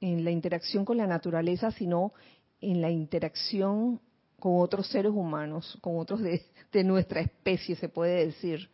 [0.00, 2.12] en la interacción con la naturaleza, sino
[2.60, 4.00] en la interacción
[4.38, 8.68] con otros seres humanos, con otros de, de nuestra especie, se puede decir,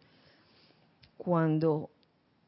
[1.16, 1.90] cuando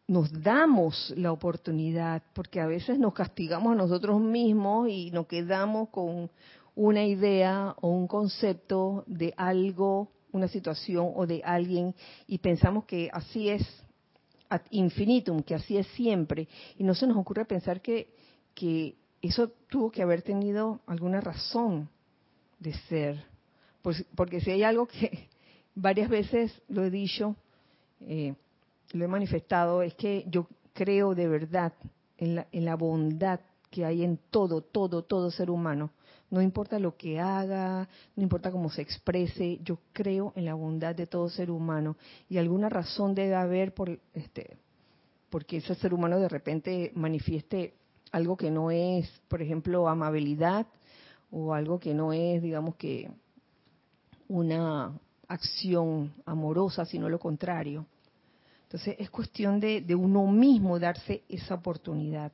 [0.06, 5.90] nos damos la oportunidad, porque a veces nos castigamos a nosotros mismos y nos quedamos
[5.90, 6.30] con
[6.74, 11.94] una idea o un concepto de algo, una situación o de alguien
[12.26, 13.62] y pensamos que así es
[14.48, 18.12] ad infinitum, que así es siempre, y no se nos ocurre pensar que,
[18.54, 21.88] que eso tuvo que haber tenido alguna razón
[22.58, 23.24] de ser.
[23.80, 25.28] Pues, porque si hay algo que
[25.74, 27.36] varias veces lo he dicho,
[28.00, 28.34] eh,
[28.92, 31.72] lo he manifestado, es que yo creo de verdad
[32.18, 33.40] en la, en la bondad
[33.70, 35.92] que hay en todo, todo, todo ser humano.
[36.30, 40.94] No importa lo que haga, no importa cómo se exprese, yo creo en la bondad
[40.94, 41.96] de todo ser humano.
[42.28, 44.56] Y alguna razón debe haber por este
[45.30, 47.74] porque ese ser humano de repente manifieste
[48.10, 50.66] algo que no es, por ejemplo, amabilidad
[51.30, 53.08] o algo que no es, digamos que
[54.28, 54.92] una
[55.28, 57.86] acción amorosa, sino lo contrario.
[58.64, 62.32] Entonces es cuestión de, de uno mismo darse esa oportunidad.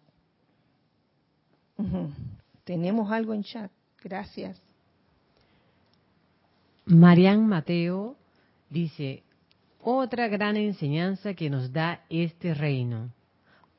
[2.64, 3.70] Tenemos algo en chat.
[4.06, 4.62] Gracias.
[6.84, 8.14] Marian Mateo
[8.70, 9.24] dice,
[9.82, 13.12] otra gran enseñanza que nos da este reino.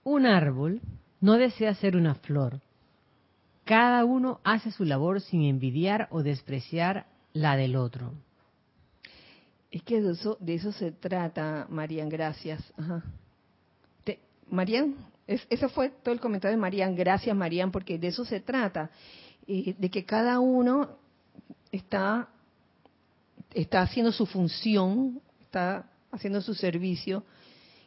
[0.04, 0.82] Un árbol
[1.22, 2.60] no desea ser una flor.
[3.64, 8.12] Cada uno hace su labor sin envidiar o despreciar la del otro.
[9.72, 12.62] Es que de eso, de eso se trata, Marian, gracias.
[12.76, 13.02] Ajá.
[14.50, 14.94] Marian,
[15.26, 18.90] es, ese fue todo el comentario de Marian, gracias Marian, porque de eso se trata,
[19.48, 20.98] eh, de que cada uno
[21.72, 22.30] está,
[23.54, 27.24] está haciendo su función, está haciendo su servicio,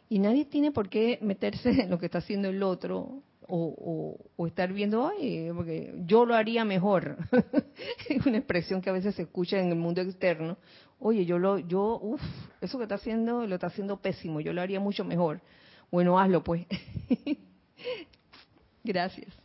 [0.09, 4.73] y nadie tiene por qué meterse en lo que está haciendo el otro o, estar
[4.73, 7.17] viendo, ay, porque yo lo haría mejor.
[8.09, 10.57] es una expresión que a veces se escucha en el mundo externo.
[10.99, 12.23] Oye, yo lo, yo, uff,
[12.61, 15.41] eso que está haciendo lo está haciendo pésimo, yo lo haría mucho mejor.
[15.91, 16.67] Bueno, hazlo pues.
[18.85, 19.40] Gracias.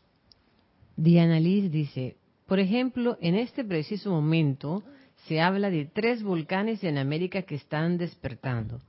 [0.98, 4.84] Diana Liz dice, por ejemplo, en este preciso momento
[5.28, 8.80] se habla de tres volcanes en América que están despertando.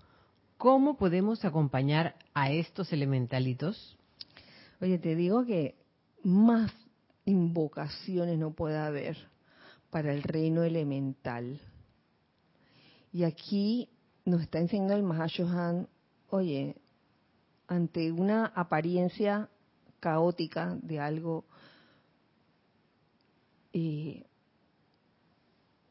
[0.58, 3.96] ¿Cómo podemos acompañar a estos elementalitos?
[4.80, 5.74] Oye, te digo que
[6.22, 6.72] más
[7.24, 9.16] invocaciones no puede haber
[9.90, 11.60] para el reino elemental.
[13.12, 13.88] Y aquí
[14.24, 15.88] nos está enseñando el Mahashohan,
[16.28, 16.76] oye,
[17.66, 19.48] ante una apariencia
[20.00, 21.44] caótica de algo,
[23.78, 24.24] eh,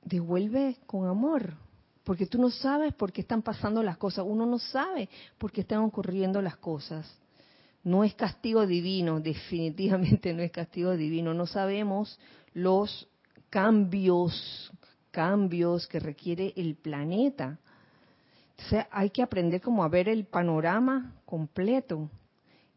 [0.02, 1.54] devuelve con amor,
[2.04, 5.62] porque tú no sabes por qué están pasando las cosas, uno no sabe por qué
[5.62, 7.06] están ocurriendo las cosas.
[7.84, 12.20] No es castigo divino, definitivamente no es castigo divino, no sabemos
[12.56, 13.08] los
[13.52, 14.72] cambios,
[15.12, 17.60] cambios que requiere el planeta.
[18.58, 22.10] O sea, hay que aprender como a ver el panorama completo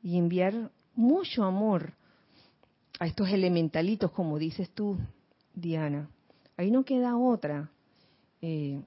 [0.02, 1.94] y enviar mucho amor
[2.98, 4.98] a estos elementalitos, como dices tú,
[5.54, 6.08] Diana.
[6.56, 7.70] Ahí no queda otra.
[8.42, 8.80] Eh,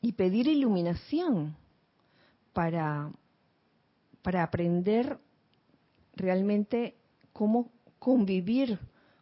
[0.00, 1.56] y pedir iluminación
[2.52, 3.10] para,
[4.22, 5.18] para aprender
[6.14, 6.94] realmente
[7.32, 8.78] cómo convivir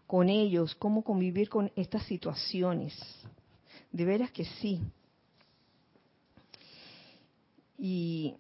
[0.07, 2.95] con ellos, cómo convivir con estas situaciones.
[3.93, 4.81] De veras que sí.
[7.79, 8.35] Y,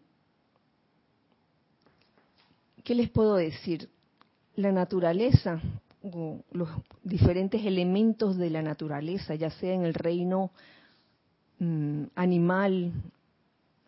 [2.82, 3.88] ¿qué les puedo decir?
[4.56, 5.60] La naturaleza,
[6.52, 6.68] los
[7.02, 10.50] diferentes elementos de la naturaleza, ya sea en el reino
[11.58, 12.92] mm, animal,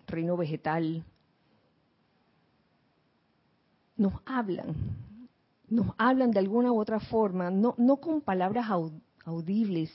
[0.07, 1.05] reino vegetal,
[3.96, 4.74] nos hablan,
[5.68, 8.66] nos hablan de alguna u otra forma, no, no con palabras
[9.24, 9.90] audibles,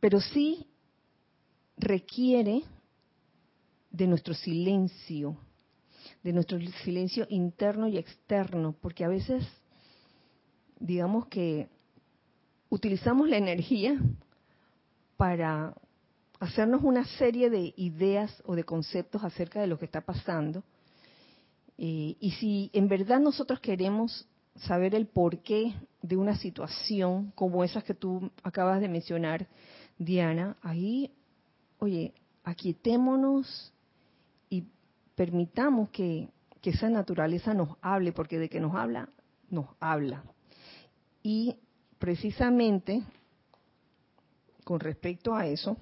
[0.00, 0.66] pero sí
[1.76, 2.62] requiere
[3.90, 5.36] de nuestro silencio,
[6.22, 9.44] de nuestro silencio interno y externo, porque a veces,
[10.78, 11.68] digamos que
[12.70, 14.00] utilizamos la energía
[15.16, 15.74] para
[16.40, 20.64] hacernos una serie de ideas o de conceptos acerca de lo que está pasando.
[21.78, 27.84] Eh, y si en verdad nosotros queremos saber el porqué de una situación como esas
[27.84, 29.46] que tú acabas de mencionar,
[29.98, 31.12] Diana, ahí,
[31.78, 32.12] oye,
[32.44, 33.71] aquietémonos
[35.22, 36.28] permitamos que,
[36.64, 39.08] esa naturaleza nos hable, porque de que nos habla,
[39.50, 40.24] nos habla.
[41.22, 41.56] Y
[42.00, 43.04] precisamente
[44.64, 45.76] con respecto a eso,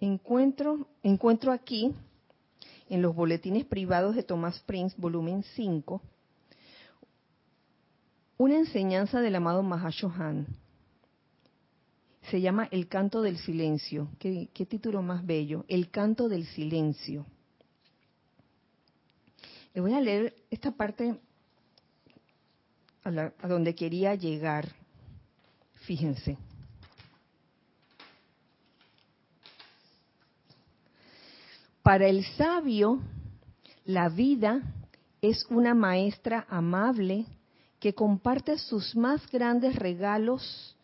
[0.00, 1.94] encuentro, encuentro aquí
[2.88, 6.02] en los boletines privados de Thomas Prince, volumen 5,
[8.38, 10.48] una enseñanza del amado Mahashohan
[12.30, 14.08] se llama El canto del silencio.
[14.18, 15.64] ¿Qué, título más bello?
[15.68, 17.26] El canto del silencio.
[19.74, 21.20] Le voy a leer esta parte
[23.04, 24.68] a donde quería llegar.
[25.86, 26.36] Fíjense.
[31.82, 33.00] Para el sabio,
[33.84, 34.60] la vida
[35.22, 37.26] es una maestra amable
[37.78, 40.75] que comparte sus más grandes regalos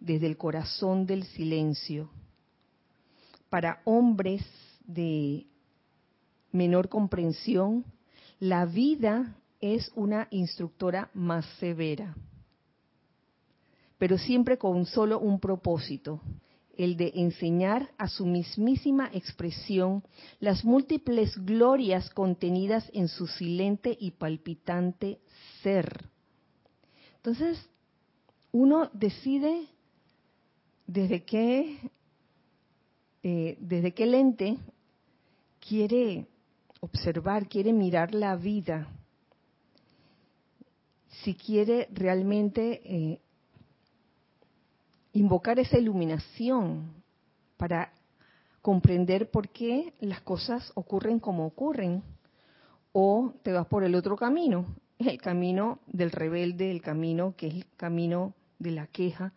[0.00, 2.10] desde el corazón del silencio.
[3.50, 4.42] Para hombres
[4.84, 5.46] de
[6.52, 7.84] menor comprensión,
[8.40, 12.14] la vida es una instructora más severa,
[13.98, 16.20] pero siempre con solo un propósito,
[16.76, 20.02] el de enseñar a su mismísima expresión
[20.40, 25.20] las múltiples glorias contenidas en su silente y palpitante
[25.62, 26.10] ser.
[27.16, 27.64] Entonces,
[28.52, 29.68] uno decide
[30.86, 31.78] desde qué,
[33.22, 34.58] eh, desde qué lente
[35.66, 36.26] quiere
[36.80, 38.88] observar, quiere mirar la vida,
[41.22, 43.20] si quiere realmente eh,
[45.12, 46.92] invocar esa iluminación
[47.56, 47.92] para
[48.60, 52.02] comprender por qué las cosas ocurren como ocurren.
[52.92, 54.66] O te vas por el otro camino,
[54.98, 59.32] el camino del rebelde, el camino que es el camino de la queja,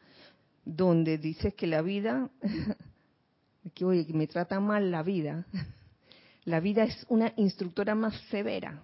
[0.68, 2.30] donde dices que la vida,
[3.74, 5.45] que oye, que me trata mal la vida,
[6.43, 8.82] la vida es una instructora más severa,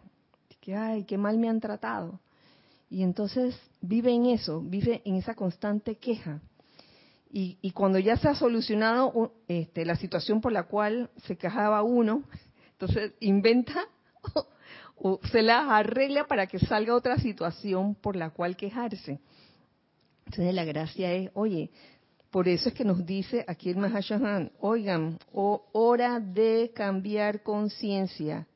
[0.61, 2.19] que ay, qué mal me han tratado.
[2.89, 6.41] Y entonces vive en eso, vive en esa constante queja.
[7.36, 12.23] Y, cuando ya se ha solucionado este, la situación por la cual se quejaba uno,
[12.73, 13.88] entonces inventa
[14.95, 19.19] o, se la arregla para que salga otra situación por la cual quejarse.
[20.26, 21.69] Entonces la gracia es, oye,
[22.32, 28.47] por eso es que nos dice aquí el Mahashohan, oigan, hora de cambiar conciencia.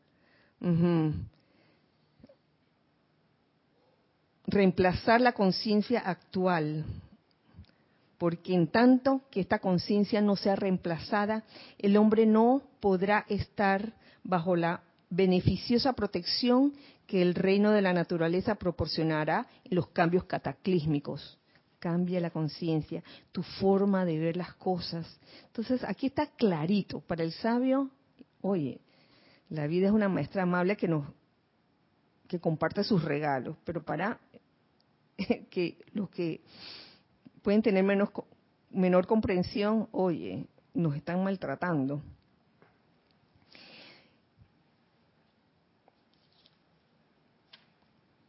[4.47, 6.85] Reemplazar la conciencia actual
[8.17, 11.43] porque en tanto que esta conciencia no sea reemplazada,
[11.77, 13.93] el hombre no podrá estar
[14.23, 16.73] bajo la beneficiosa protección
[17.05, 21.37] que el reino de la naturaleza proporcionará en los cambios cataclísmicos.
[21.79, 25.19] Cambia la conciencia, tu forma de ver las cosas.
[25.45, 27.01] Entonces, aquí está clarito.
[27.01, 27.91] Para el sabio,
[28.41, 28.81] oye,
[29.49, 31.05] la vida es una maestra amable que nos
[32.27, 34.19] que comparte sus regalos, pero para
[35.49, 36.41] que los que
[37.41, 38.09] pueden tener menos,
[38.69, 42.01] menor comprensión, oye, nos están maltratando.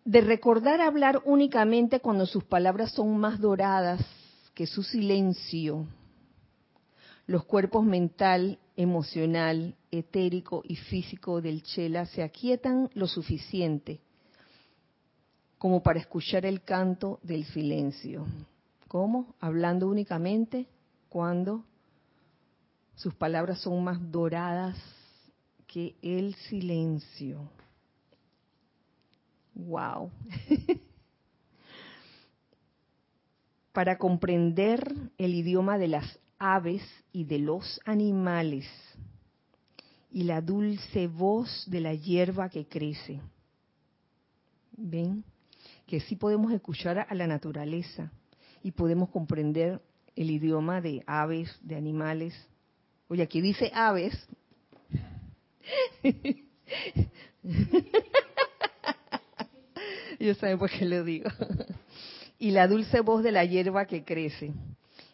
[0.09, 4.01] De recordar hablar únicamente cuando sus palabras son más doradas
[4.55, 5.87] que su silencio,
[7.27, 14.01] los cuerpos mental, emocional, etérico y físico del Chela se aquietan lo suficiente
[15.59, 18.25] como para escuchar el canto del silencio.
[18.89, 19.35] ¿Cómo?
[19.41, 20.69] Hablando únicamente
[21.11, 21.67] cuando
[22.95, 24.79] sus palabras son más doradas
[25.67, 27.51] que el silencio.
[29.59, 30.11] Wow.
[33.73, 36.83] Para comprender el idioma de las aves
[37.13, 38.67] y de los animales
[40.11, 43.21] y la dulce voz de la hierba que crece.
[44.73, 45.25] ¿Ven?
[45.87, 48.11] Que sí podemos escuchar a la naturaleza
[48.63, 49.83] y podemos comprender
[50.17, 52.35] el idioma de aves, de animales.
[53.09, 54.15] Oye, aquí dice aves.
[60.21, 61.31] Yo saben por qué lo digo.
[62.39, 64.53] y la dulce voz de la hierba que crece.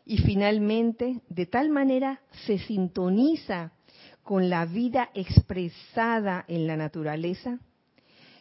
[0.06, 3.72] Y finalmente, de tal manera se sintoniza
[4.22, 7.58] con la vida expresada en la naturaleza,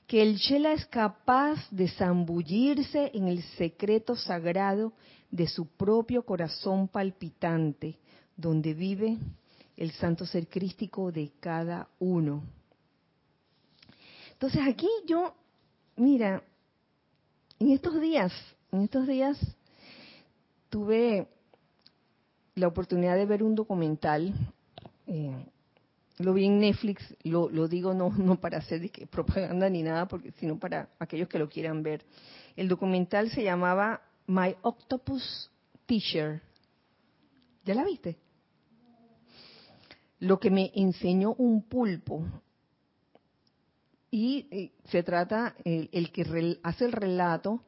[0.07, 4.93] que el Shela es capaz de zambullirse en el secreto sagrado
[5.32, 7.97] de su propio corazón palpitante,
[8.36, 9.18] donde vive
[9.78, 12.43] el santo ser crístico de cada uno.
[14.34, 15.34] Entonces aquí yo,
[15.95, 16.43] mira,
[17.64, 18.34] en estos días,
[18.72, 19.38] en estos días
[20.70, 21.28] tuve
[22.55, 24.34] la oportunidad de ver un documental
[25.07, 25.45] eh,
[26.20, 30.59] lo vi en Netflix, lo, digo no, no para hacer propaganda ni nada, porque, sino
[30.59, 32.05] para aquellos que lo quieran ver.
[32.55, 35.49] El documental se llamaba My Octopus
[35.86, 36.41] Teacher.
[37.66, 38.18] ¿Ya la viste?
[40.20, 42.26] Lo que me enseñó un pulpo.
[44.16, 47.64] Y, se trata, el, que hace el relato,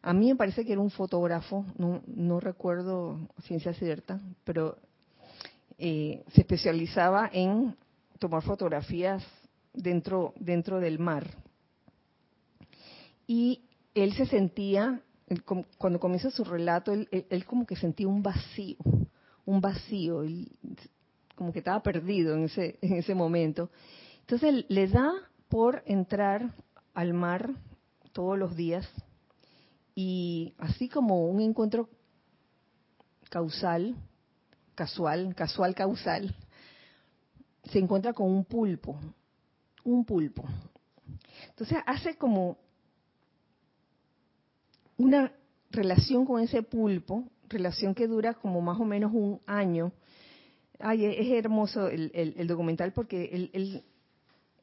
[0.00, 4.78] a mí me parece que era un fotógrafo, no, no recuerdo ciencia cierta, pero
[5.76, 7.76] eh, se especializaba en
[8.18, 9.22] tomar fotografías
[9.74, 11.26] dentro, dentro del mar.
[13.26, 13.60] Y
[13.94, 15.02] él se sentía,
[15.76, 18.78] cuando comienza su relato, él, como que sentía un vacío,
[19.44, 20.22] un vacío,
[21.34, 23.68] como que estaba perdido en ese, en ese momento.
[24.20, 25.12] Entonces le da
[25.50, 26.54] por entrar
[26.94, 27.50] al mar
[28.12, 28.88] todos los días
[29.94, 31.90] y así como un encuentro
[33.28, 33.96] causal,
[34.74, 36.34] casual, casual causal,
[37.64, 38.98] se encuentra con un pulpo,
[39.84, 40.44] un pulpo.
[41.48, 42.56] Entonces hace como
[44.96, 45.32] una
[45.70, 49.92] relación con ese pulpo, relación que dura como más o menos un año.
[50.78, 53.84] Ay, es hermoso el, documental porque el,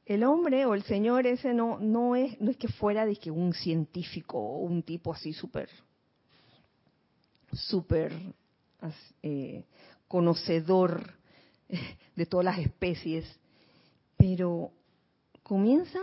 [0.08, 3.30] el, hombre o el señor ese no, no, es, no es que fuera de que
[3.30, 5.70] un científico o un tipo así súper,
[7.51, 8.14] súper
[9.22, 9.66] eh,
[10.08, 11.14] conocedor
[12.16, 13.26] de todas las especies,
[14.18, 14.72] pero
[15.43, 15.99] comienza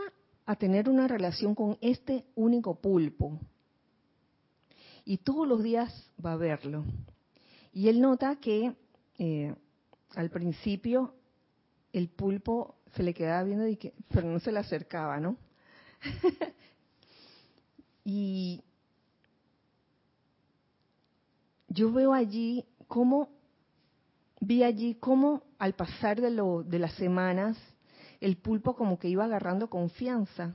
[0.47, 3.39] a tener una relación con este único pulpo.
[5.05, 6.85] Y todos los días va a verlo.
[7.73, 8.75] Y él nota que
[9.19, 9.55] eh,
[10.15, 11.15] al principio
[11.93, 15.37] el pulpo se le quedaba viendo, y que, pero no se le acercaba, ¿no?
[18.05, 18.63] y
[21.69, 23.29] yo veo allí cómo,
[24.41, 27.57] vi allí cómo al pasar de, lo, de las semanas,
[28.21, 30.55] el pulpo como que iba agarrando confianza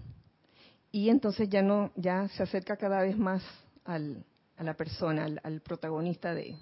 [0.92, 3.44] y entonces ya no ya se acerca cada vez más
[3.86, 4.24] al,
[4.58, 6.56] a la persona al, protagonista de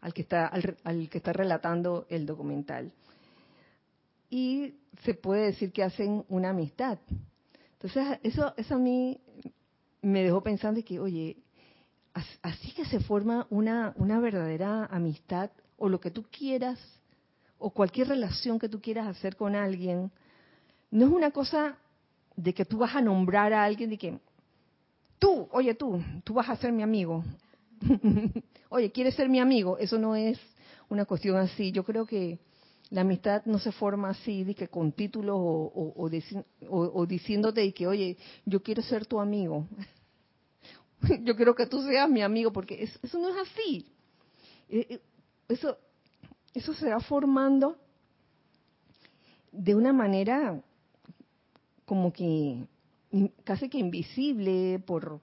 [0.00, 2.92] al que está al, que está relatando el documental
[4.32, 4.74] y
[5.04, 6.98] se puede decir que hacen una amistad
[7.74, 9.20] entonces eso eso a mí
[10.00, 11.36] me dejó pensando que oye
[12.40, 16.78] así que se forma una una verdadera amistad o lo que tú quieras
[17.62, 20.10] o cualquier relación que tú quieras hacer con alguien,
[20.90, 21.76] no es una cosa
[22.34, 24.18] de que tú vas a nombrar a alguien de que,
[25.18, 27.22] tú, oye tú, tú vas a ser mi amigo.
[28.68, 29.78] oye, ¿quieres ser mi amigo?
[29.78, 30.40] Eso no es
[30.88, 31.70] una cuestión así.
[31.70, 32.40] Yo creo que
[32.92, 36.10] la amistad no se forma así, de que con títulos o,
[36.68, 39.66] o, diciéndote de que, oye, yo quiero ser tu amigo.
[41.22, 43.86] yo quiero que tú seas mi amigo, porque eso no es así.
[44.68, 45.00] Eh, eh,
[45.48, 45.78] eso,
[46.52, 47.78] eso se va formando
[49.52, 50.60] de una manera
[51.86, 52.66] como que
[53.42, 55.20] casi que invisible, por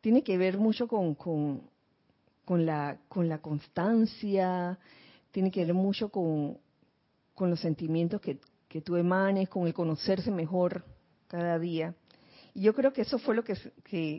[0.00, 1.60] tiene que ver mucho con, con,
[2.64, 4.78] la, con la constancia,
[5.32, 6.56] tiene que ver mucho con,
[7.40, 8.38] con los sentimientos que,
[8.68, 10.84] que tú emanes, con el conocerse mejor
[11.26, 11.94] cada día.
[12.52, 13.54] Y yo creo que eso fue lo que,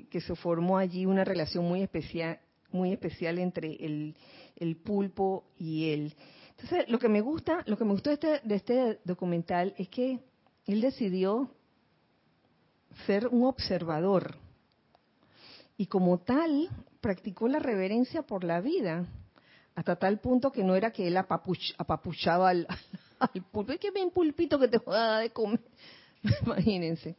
[0.10, 2.40] que, se formó allí, una relación muy especial,
[2.72, 4.16] muy especial entre el,
[4.56, 6.16] el pulpo y él.
[6.58, 9.88] Entonces, lo que me gusta, lo que me gustó de este, de este documental es
[9.90, 10.20] que
[10.66, 11.52] él decidió
[13.06, 14.36] ser un observador
[15.78, 16.70] y como tal
[17.02, 19.06] practicó la reverencia por la vida
[19.76, 22.68] hasta tal punto que no era que él apapuchaba al,
[23.22, 25.60] al pulpo, es que pulpito que te va a de comer,
[26.46, 27.16] imagínense,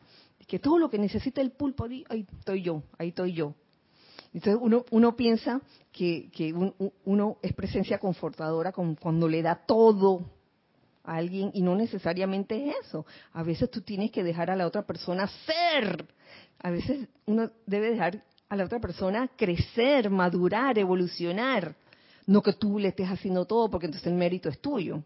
[0.47, 3.55] que todo lo que necesita el pulpo, ahí estoy yo, ahí estoy yo.
[4.35, 6.55] Entonces uno, uno piensa que, que
[7.05, 10.25] uno es presencia confortadora cuando le da todo
[11.05, 13.05] a alguien y no necesariamente es eso.
[13.33, 16.07] A veces tú tienes que dejar a la otra persona ser.
[16.61, 21.77] A veces uno debe dejar a la otra persona crecer, madurar, evolucionar.
[22.27, 25.03] No que tú le estés haciendo todo porque entonces el mérito es tuyo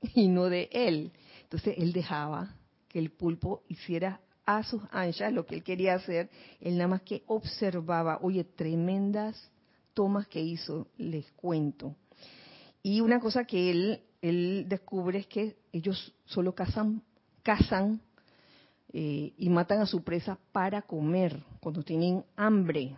[0.14, 1.12] y no de él.
[1.42, 2.54] Entonces él dejaba
[2.88, 6.30] que el pulpo hiciera a sus anchas lo que él quería hacer,
[6.60, 9.50] él nada más que observaba, oye, tremendas
[9.92, 11.94] tomas que hizo, les cuento.
[12.82, 17.02] Y una cosa que él, él descubre es que ellos solo cazan,
[17.42, 18.00] cazan
[18.92, 22.96] eh, y matan a su presa para comer, cuando tienen hambre.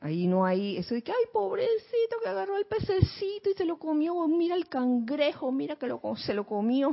[0.00, 3.78] Ahí no hay eso de que, ay, pobrecito, que agarró el pececito y se lo
[3.78, 6.90] comió, mira el cangrejo, mira que lo, se lo comió.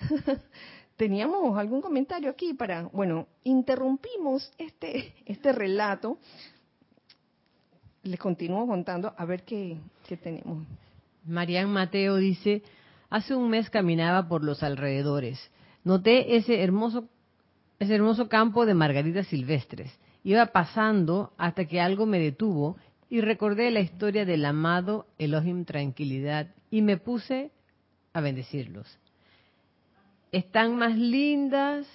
[0.96, 6.18] teníamos algún comentario aquí para, bueno, interrumpimos este, este relato.
[8.02, 10.66] Les continúo contando a ver qué, qué tenemos.
[11.24, 12.62] Marian Mateo dice,
[13.10, 15.38] hace un mes caminaba por los alrededores.
[15.84, 17.08] Noté ese hermoso,
[17.78, 19.92] ese hermoso campo de margaritas silvestres.
[20.26, 22.76] Iba pasando hasta que algo me detuvo
[23.08, 27.50] y recordé la historia del amado Elohim Tranquilidad y me puse
[28.12, 28.98] a bendecirlos
[30.32, 31.86] están más lindas.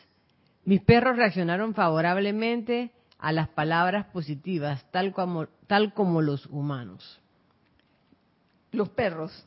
[0.65, 7.19] Mis perros reaccionaron favorablemente a las palabras positivas, tal como, tal como los humanos.
[8.71, 9.45] Los perros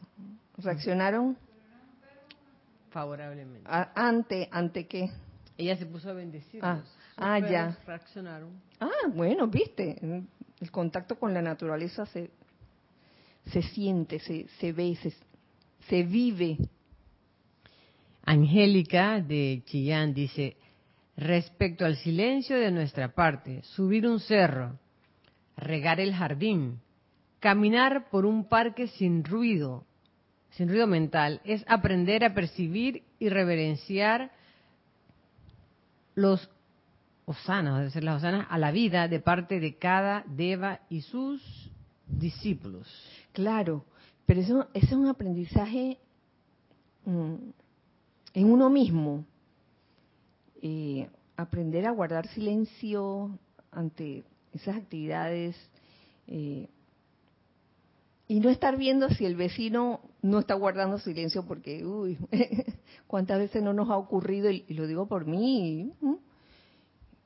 [0.59, 1.37] reaccionaron
[2.91, 3.69] favorablemente.
[3.69, 5.11] ante, ante qué?
[5.57, 6.63] Ella se puso a bendecirlos.
[6.65, 6.83] Ah,
[7.17, 7.79] Ah, ya.
[7.87, 8.61] Reaccionaron.
[8.81, 9.99] Ah, bueno, viste.
[10.61, 12.31] El contacto con la naturaleza se,
[13.47, 15.13] se siente, se, se ve, se,
[15.89, 16.59] se vive.
[18.25, 20.57] Angélica de Chillán dice,
[21.17, 24.79] respecto al silencio de nuestra parte, subir un cerro,
[25.57, 26.81] regar el jardín,
[27.39, 29.85] caminar por un parque sin ruido,
[30.53, 34.31] sin ruido mental, es aprender a percibir y reverenciar
[36.15, 36.49] los
[37.27, 41.43] osanas, debe ser las osanas, a la vida de parte de cada deva y sus
[42.07, 42.89] discípulos.
[43.33, 43.85] Claro,
[44.27, 45.99] pero eso, es un aprendizaje
[47.05, 47.35] mm,
[48.35, 49.25] en uno mismo.
[50.63, 53.39] Eh, aprender a guardar silencio
[53.71, 55.57] ante esas actividades
[56.27, 56.69] eh,
[58.29, 62.17] y no estar viendo si el vecino no está guardando silencio porque, uy,
[63.07, 65.93] cuántas veces no nos ha ocurrido, y, lo digo por mí,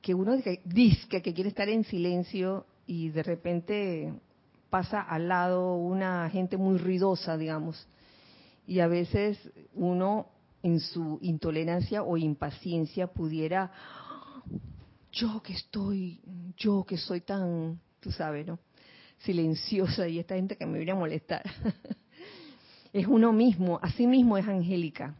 [0.01, 4.13] que uno dice que quiere estar en silencio y de repente
[4.69, 7.87] pasa al lado una gente muy ruidosa, digamos.
[8.67, 9.37] Y a veces
[9.73, 10.27] uno
[10.63, 13.71] en su intolerancia o impaciencia pudiera,
[15.11, 16.19] yo que estoy,
[16.57, 18.59] yo que soy tan, tú sabes, ¿no?
[19.19, 21.43] Silenciosa y esta gente que me viene a molestar.
[22.93, 25.15] es uno mismo, así mismo es Angélica.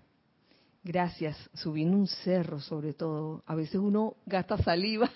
[0.84, 3.44] Gracias, subiendo un cerro sobre todo.
[3.46, 5.12] A veces uno gasta saliva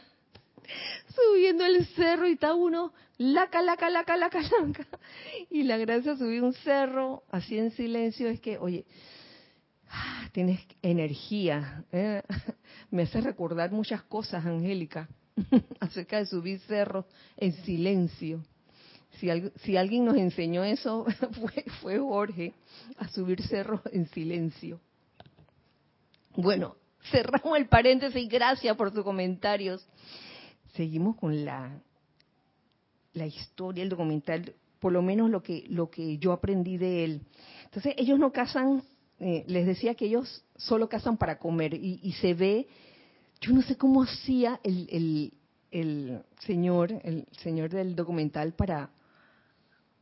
[1.16, 4.88] subiendo el cerro y está uno laca, laca, laca, laca, laca.
[5.50, 8.86] Y la gracia de subir un cerro así en silencio es que, oye,
[10.32, 11.86] tienes energía.
[11.92, 12.22] ¿eh?
[12.92, 15.08] Me hace recordar muchas cosas, Angélica,
[15.80, 17.06] acerca de subir cerros
[17.38, 18.44] en silencio.
[19.20, 19.30] Si,
[19.64, 21.06] si alguien nos enseñó eso,
[21.40, 22.54] fue, fue Jorge,
[22.98, 24.80] a subir cerros en silencio.
[26.36, 26.76] Bueno,
[27.12, 28.28] cerramos el paréntesis.
[28.30, 29.86] Gracias por tus comentarios.
[30.74, 31.80] Seguimos con la,
[33.14, 37.22] la historia, el documental, por lo menos lo que, lo que yo aprendí de él.
[37.66, 38.84] Entonces, ellos no cazan,
[39.20, 42.68] eh, les decía que ellos solo cazan para comer y, se ve,
[43.40, 45.34] yo no sé cómo hacía el, el,
[45.72, 48.90] el señor, el señor del documental para,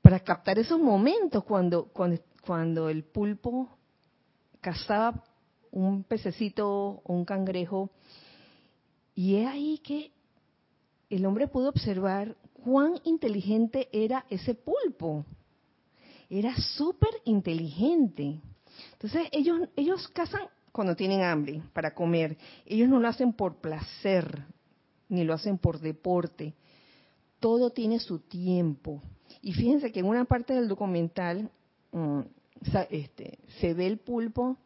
[0.01, 3.77] para captar esos momentos cuando, cuando, cuando el pulpo
[4.61, 5.21] cazaba
[5.71, 7.89] un pececito o un cangrejo.
[9.15, 10.11] Y es ahí que
[11.09, 15.25] el hombre pudo observar cuán inteligente era ese pulpo.
[16.29, 18.39] Era súper inteligente.
[18.93, 22.37] Entonces ellos, ellos cazan cuando tienen hambre para comer.
[22.65, 24.45] Ellos no lo hacen por placer,
[25.09, 26.53] ni lo hacen por deporte.
[27.39, 29.01] Todo tiene su tiempo.
[29.41, 31.49] Y fíjense que en una parte del documental
[31.91, 32.21] mm,
[32.89, 34.57] este, se ve el pulpo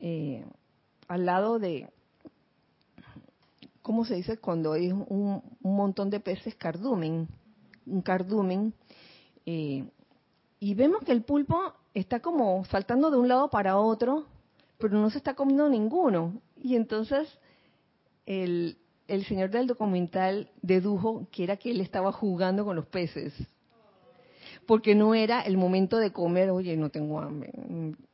[0.00, 0.44] eh,
[1.08, 1.88] al lado de,
[3.82, 4.38] ¿cómo se dice?
[4.38, 7.28] Cuando hay un, montón de peces cardumen,
[7.86, 8.74] un cardumen,
[9.46, 9.84] eh,
[10.58, 14.26] y vemos que el pulpo está como saltando de un lado para otro,
[14.78, 16.40] pero no se está comiendo ninguno.
[16.56, 17.28] Y entonces
[18.26, 18.78] el,
[19.08, 23.32] el señor del documental dedujo que era que él estaba jugando con los peces
[24.66, 27.52] porque no era el momento de comer, oye, no tengo hambre,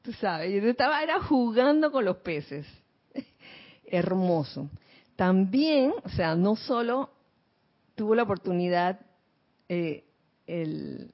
[0.03, 2.66] tú sabes, yo estaba era jugando con los peces.
[3.84, 4.68] Hermoso.
[5.16, 7.11] También, o sea, no solo
[7.94, 9.01] tuvo la oportunidad
[9.68, 10.05] eh,
[10.47, 11.12] el,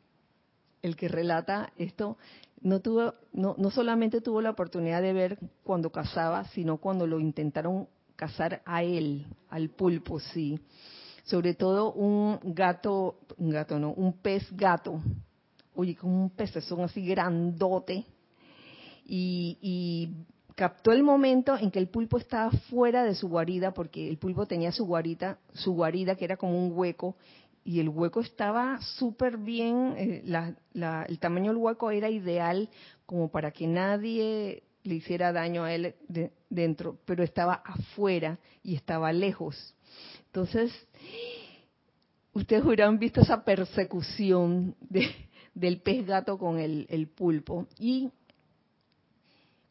[0.82, 2.18] el que relata esto,
[2.60, 7.20] no tuvo, no, no solamente tuvo la oportunidad de ver cuando cazaba, sino cuando lo
[7.20, 10.60] intentaron cazar a él, al pulpo, sí.
[11.24, 15.00] Sobre todo un gato, un gato no, un pez gato,
[15.74, 18.04] oye, como un pecezón así grandote,
[19.04, 20.10] y,
[20.54, 24.46] captó el momento en que el pulpo estaba fuera de su guarida, porque el pulpo
[24.46, 27.16] tenía su guarida, su guarida que era como un hueco,
[27.64, 30.24] y el hueco estaba súper bien, eh,
[31.08, 32.68] el tamaño del hueco era ideal
[33.06, 35.94] como para que nadie le hiciera daño a él
[36.50, 39.74] dentro, pero estaba afuera y estaba lejos.
[40.32, 40.72] Entonces,
[42.32, 45.10] ustedes hubieran visto esa persecución de,
[45.54, 47.66] del pez gato con el, pulpo.
[47.78, 48.10] Y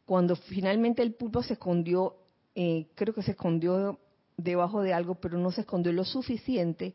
[0.06, 2.14] cuando finalmente el pulpo se escondió,
[2.54, 3.98] eh, creo que se escondió
[4.36, 6.94] debajo de algo, pero no se escondió lo suficiente,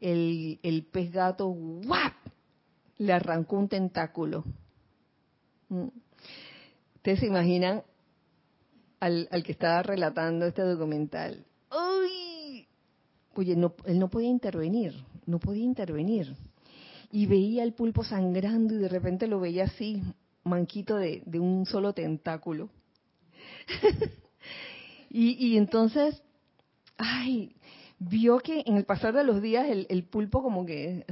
[0.00, 2.14] el, el pez gato ¡guap!
[2.96, 4.42] le arrancó un tentáculo.
[5.68, 5.88] Mm.
[6.94, 7.82] Ustedes se imaginan
[9.00, 11.44] al, al que estaba relatando este documental.
[11.70, 12.25] ¡Uy!
[13.36, 14.94] Oye, no, él no podía intervenir,
[15.26, 16.34] no podía intervenir
[17.10, 20.02] y veía el pulpo sangrando y de repente lo veía así,
[20.44, 22.68] manquito de, un solo tentáculo.
[25.10, 26.22] y, entonces
[26.96, 27.54] ay,
[27.98, 31.04] vio que en el pasar de los días el, el pulpo como que,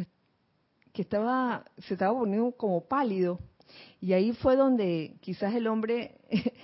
[0.93, 3.39] que estaba, se estaba poniendo como pálido.
[4.01, 6.17] Y ahí fue donde quizás el hombre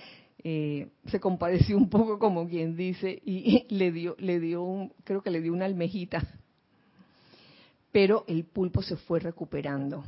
[0.43, 5.21] eh, se compadeció un poco, como quien dice, y, le dio, le dio un, creo
[5.21, 6.27] que le dio una almejita.
[7.91, 10.03] Pero el pulpo se fue recuperando.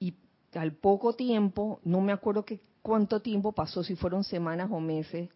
[0.00, 0.14] Y
[0.54, 5.28] al poco tiempo, no me acuerdo que cuánto tiempo pasó, si fueron semanas o meses,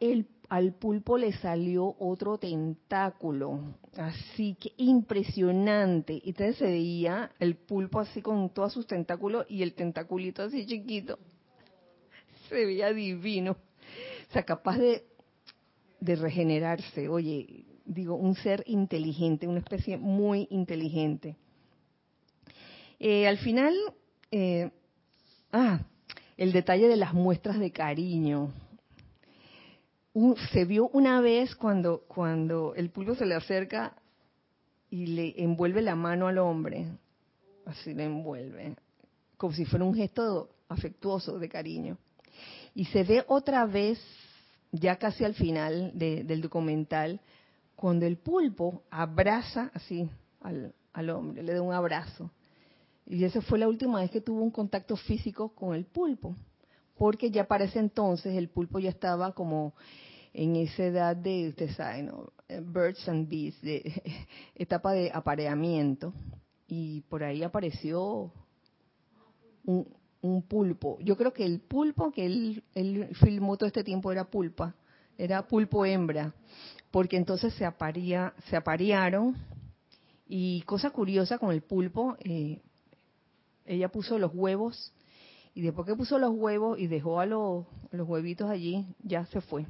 [0.00, 3.60] el, al pulpo le salió otro tentáculo,
[3.96, 6.14] así que impresionante.
[6.24, 10.64] Y entonces se veía el pulpo así con todos sus tentáculos y el tentaculito así
[10.64, 11.18] chiquito.
[12.48, 13.52] Se veía divino.
[14.28, 15.04] O sea, capaz de,
[16.00, 17.08] de regenerarse.
[17.08, 21.36] Oye, digo, un ser inteligente, una especie muy inteligente.
[22.98, 23.74] Eh, al final,
[24.30, 24.70] eh,
[25.52, 25.80] ah,
[26.36, 28.52] el detalle de las muestras de cariño.
[30.52, 33.94] se vio una vez cuando, cuando el pulpo se le acerca
[34.90, 36.86] y le envuelve la mano al hombre,
[37.66, 38.76] así le envuelve,
[39.36, 41.98] como si fuera un gesto afectuoso de cariño.
[42.76, 43.98] Y se ve otra vez,
[44.70, 47.22] ya casi al final del documental,
[47.74, 50.10] cuando el pulpo abraza así
[50.42, 52.30] al, hombre, le da un abrazo.
[53.06, 56.36] Y esa fue la última vez que tuvo un contacto físico con el pulpo,
[56.98, 59.72] porque ya para ese entonces el pulpo ya estaba como
[60.34, 62.10] en esa edad de, usted sabe,
[62.60, 64.02] birds and bees, de
[64.54, 66.12] etapa de apareamiento,
[66.68, 68.30] y por ahí apareció
[69.64, 69.88] un,
[70.20, 70.98] un, pulpo.
[71.00, 72.64] Yo creo que el pulpo que él,
[73.14, 74.74] filmó todo este tiempo era pulpa,
[75.16, 76.34] era pulpo hembra,
[76.90, 79.36] porque entonces se, aparía, se aparearon,
[80.28, 82.60] y cosa curiosa con el pulpo, eh,
[83.64, 84.92] ella puso los huevos
[85.56, 89.40] y después que puso los huevos y dejó a los, los huevitos allí, ya se
[89.40, 89.66] fue.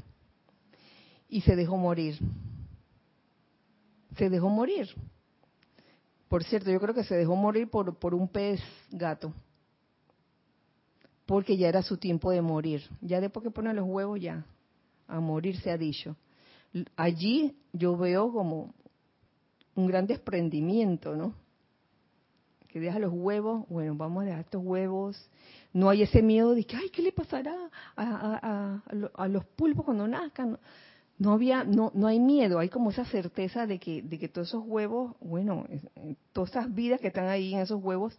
[1.29, 2.19] Y se dejó morir.
[4.17, 4.89] Se dejó morir.
[6.29, 9.33] Por cierto, yo creo que se dejó morir por, por un pez gato.
[11.27, 12.83] Porque ya era su tiempo de morir.
[13.01, 14.47] Ya después que pone los huevos, ya.
[15.09, 16.16] A morir se ha dicho.
[16.97, 18.74] Allí yo veo como
[19.74, 21.35] un gran desprendimiento, ¿no?
[22.77, 25.31] que deja los huevos, bueno, vamos a dejar estos huevos.
[25.72, 27.57] No hay ese miedo de que, ay, ¿qué le pasará
[27.97, 30.59] a, los pulpos cuando nazcan?
[31.16, 34.49] No había, no, no hay miedo, hay como esa certeza de que, de que todos
[34.49, 35.66] esos huevos, bueno,
[36.35, 38.14] todas esas vidas que están ahí en esos huevos,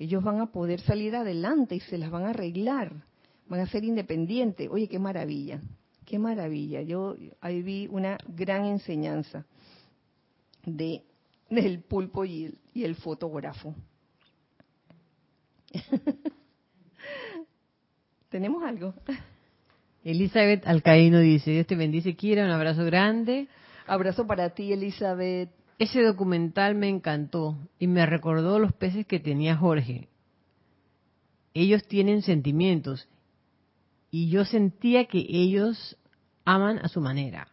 [0.00, 3.04] ellos van a poder salir adelante y se las van a arreglar,
[3.48, 4.66] van a ser independientes.
[4.70, 5.60] Oye, qué maravilla,
[6.06, 6.80] qué maravilla.
[6.80, 9.44] Yo ahí vi una gran enseñanza
[10.64, 11.02] de
[11.50, 13.74] del pulpo y el, y el fotógrafo.
[18.30, 18.94] ¿Tenemos algo?
[20.02, 23.48] Elizabeth Alcaíno dice, Dios te bendice, Kira, un abrazo grande.
[23.86, 25.50] Abrazo para ti, Elizabeth.
[25.80, 30.10] Ese documental me encantó y me recordó los peces que tenía Jorge.
[31.54, 33.08] Ellos tienen sentimientos
[34.10, 35.96] y yo sentía que ellos
[36.44, 37.48] aman a su manera.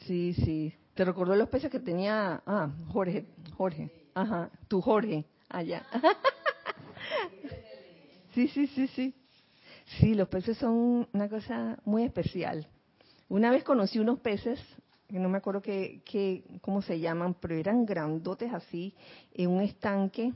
[0.00, 0.74] Sí, sí.
[0.92, 3.24] Te recordó los peces que tenía, ah, Jorge,
[3.56, 5.82] Jorge, ajá, tu Jorge, allá.
[8.34, 9.14] sí, sí, sí, sí.
[9.98, 12.68] Sí, los peces son una cosa muy especial.
[13.30, 14.60] Una vez conocí unos peces,
[15.18, 18.94] no me acuerdo qué, cómo se llaman, pero eran grandotes así,
[19.34, 20.32] en un estanque,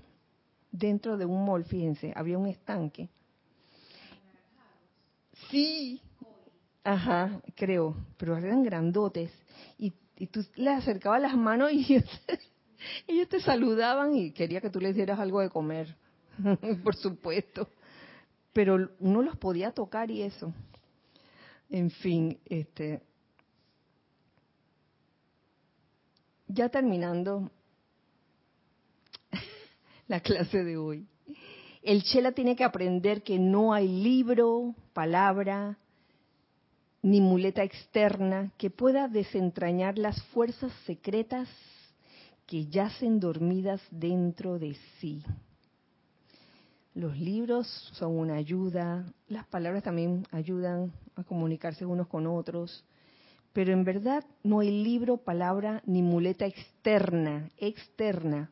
[0.70, 3.08] dentro de un mall, fíjense, había un estanque.
[5.50, 6.00] Sí,
[6.82, 9.30] ajá, creo, pero eran grandotes.
[9.78, 11.80] Y y tú le acercabas las manos y
[13.06, 15.94] ellos te, saludaban y quería que tú les dieras algo de comer,
[16.84, 17.68] por supuesto.
[18.52, 20.52] Pero uno los podía tocar y eso.
[21.68, 23.02] En fin, este.
[26.54, 27.50] Ya terminando
[30.06, 31.04] la clase de hoy.
[31.82, 35.76] El Chela tiene que aprender que no hay libro, palabra,
[37.02, 41.48] ni muleta externa que pueda desentrañar las fuerzas secretas
[42.46, 45.24] que yacen dormidas dentro de sí.
[46.94, 52.84] Los libros son una ayuda, las palabras también ayudan a comunicarse unos con otros,
[53.54, 58.50] pero en verdad no hay libro, palabra ni muleta externa, externa,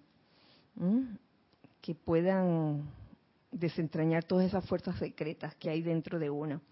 [1.83, 2.89] que puedan
[3.51, 6.63] desentrañar todas esas fuerzas secretas que hay dentro de uno.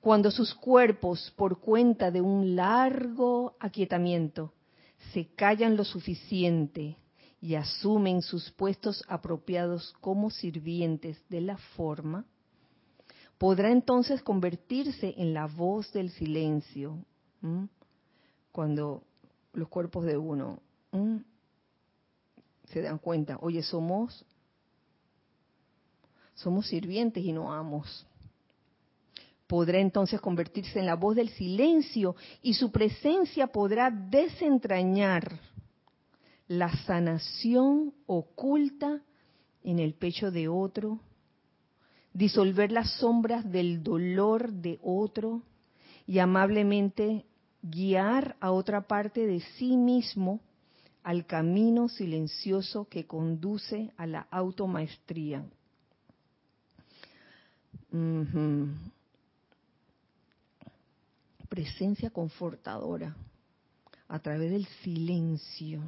[0.00, 4.52] Cuando sus cuerpos, por cuenta de un largo aquietamiento,
[5.12, 6.96] se callan lo suficiente
[7.40, 12.24] y asumen sus puestos apropiados como sirvientes de la forma,
[13.36, 17.04] podrá entonces convertirse en la voz del silencio,
[18.52, 19.02] cuando
[19.52, 20.60] los cuerpos de uno
[22.64, 24.24] se dan cuenta, oye, somos
[26.34, 28.06] somos sirvientes y no amos.
[29.46, 35.38] Podrá entonces convertirse en la voz del silencio y su presencia podrá desentrañar
[36.48, 39.02] la sanación oculta
[39.62, 40.98] en el pecho de otro,
[42.12, 45.42] disolver las sombras del dolor de otro
[46.06, 47.24] y amablemente
[47.64, 50.40] guiar a otra parte de sí mismo
[51.02, 55.44] al camino silencioso que conduce a la automaestría.
[61.48, 63.16] Presencia confortadora
[64.08, 65.80] a través del silencio.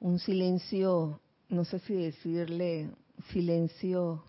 [0.00, 2.90] Un silencio, no sé si decirle
[3.32, 4.24] silencio,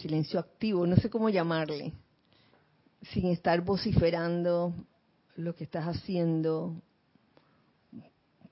[0.00, 1.92] silencio activo, no sé cómo llamarle,
[3.12, 4.74] sin estar vociferando
[5.36, 6.74] lo que estás haciendo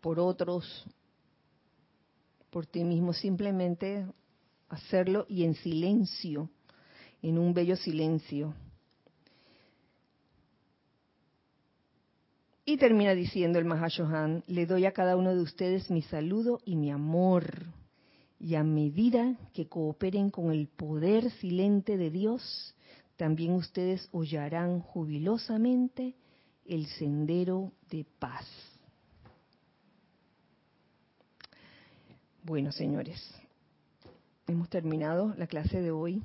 [0.00, 0.86] por otros,
[2.50, 4.06] por ti mismo, simplemente
[4.68, 6.50] hacerlo y en silencio,
[7.22, 8.54] en un bello silencio.
[12.64, 16.76] Y termina diciendo el Mahashohan, le doy a cada uno de ustedes mi saludo y
[16.76, 17.64] mi amor.
[18.40, 22.74] Y a medida que cooperen con el poder silente de Dios,
[23.16, 26.14] también ustedes hollarán jubilosamente
[26.64, 28.46] el sendero de paz.
[32.44, 33.20] Bueno, señores,
[34.46, 36.22] hemos terminado la clase de hoy.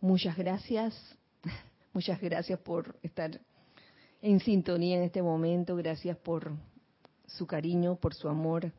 [0.00, 0.94] Muchas gracias,
[1.92, 3.40] muchas gracias por estar
[4.22, 6.52] en sintonía en este momento, gracias por
[7.26, 8.72] su cariño, por su amor.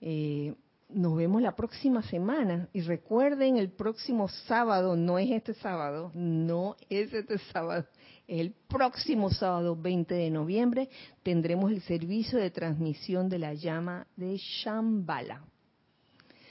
[0.00, 0.54] Eh,
[0.94, 6.76] nos vemos la próxima semana y recuerden el próximo sábado, no es este sábado, no
[6.88, 7.86] es este sábado,
[8.26, 10.88] el próximo sábado 20 de noviembre
[11.22, 15.44] tendremos el servicio de transmisión de la llama de Shambhala.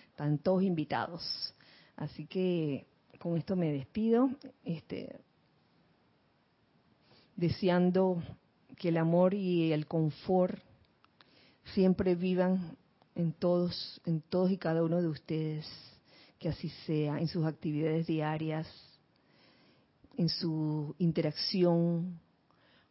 [0.09, 1.55] Están todos invitados.
[1.95, 2.85] Así que
[3.19, 4.29] con esto me despido,
[4.63, 5.19] este,
[7.35, 8.21] deseando
[8.77, 10.59] que el amor y el confort
[11.73, 12.77] siempre vivan
[13.15, 15.67] en todos, en todos y cada uno de ustedes,
[16.39, 18.67] que así sea, en sus actividades diarias,
[20.17, 22.19] en su interacción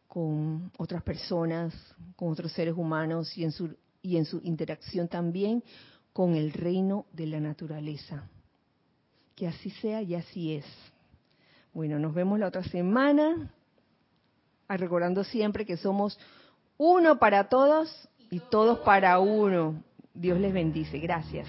[0.07, 1.73] con otras personas,
[2.15, 5.63] con otros seres humanos y en su, y en su interacción también
[6.13, 8.29] con el reino de la naturaleza.
[9.35, 10.65] Que así sea y así es.
[11.73, 13.53] Bueno, nos vemos la otra semana,
[14.67, 16.19] ah, recordando siempre que somos
[16.77, 19.81] uno para todos y todos para uno.
[20.13, 20.99] Dios les bendice.
[20.99, 21.47] Gracias.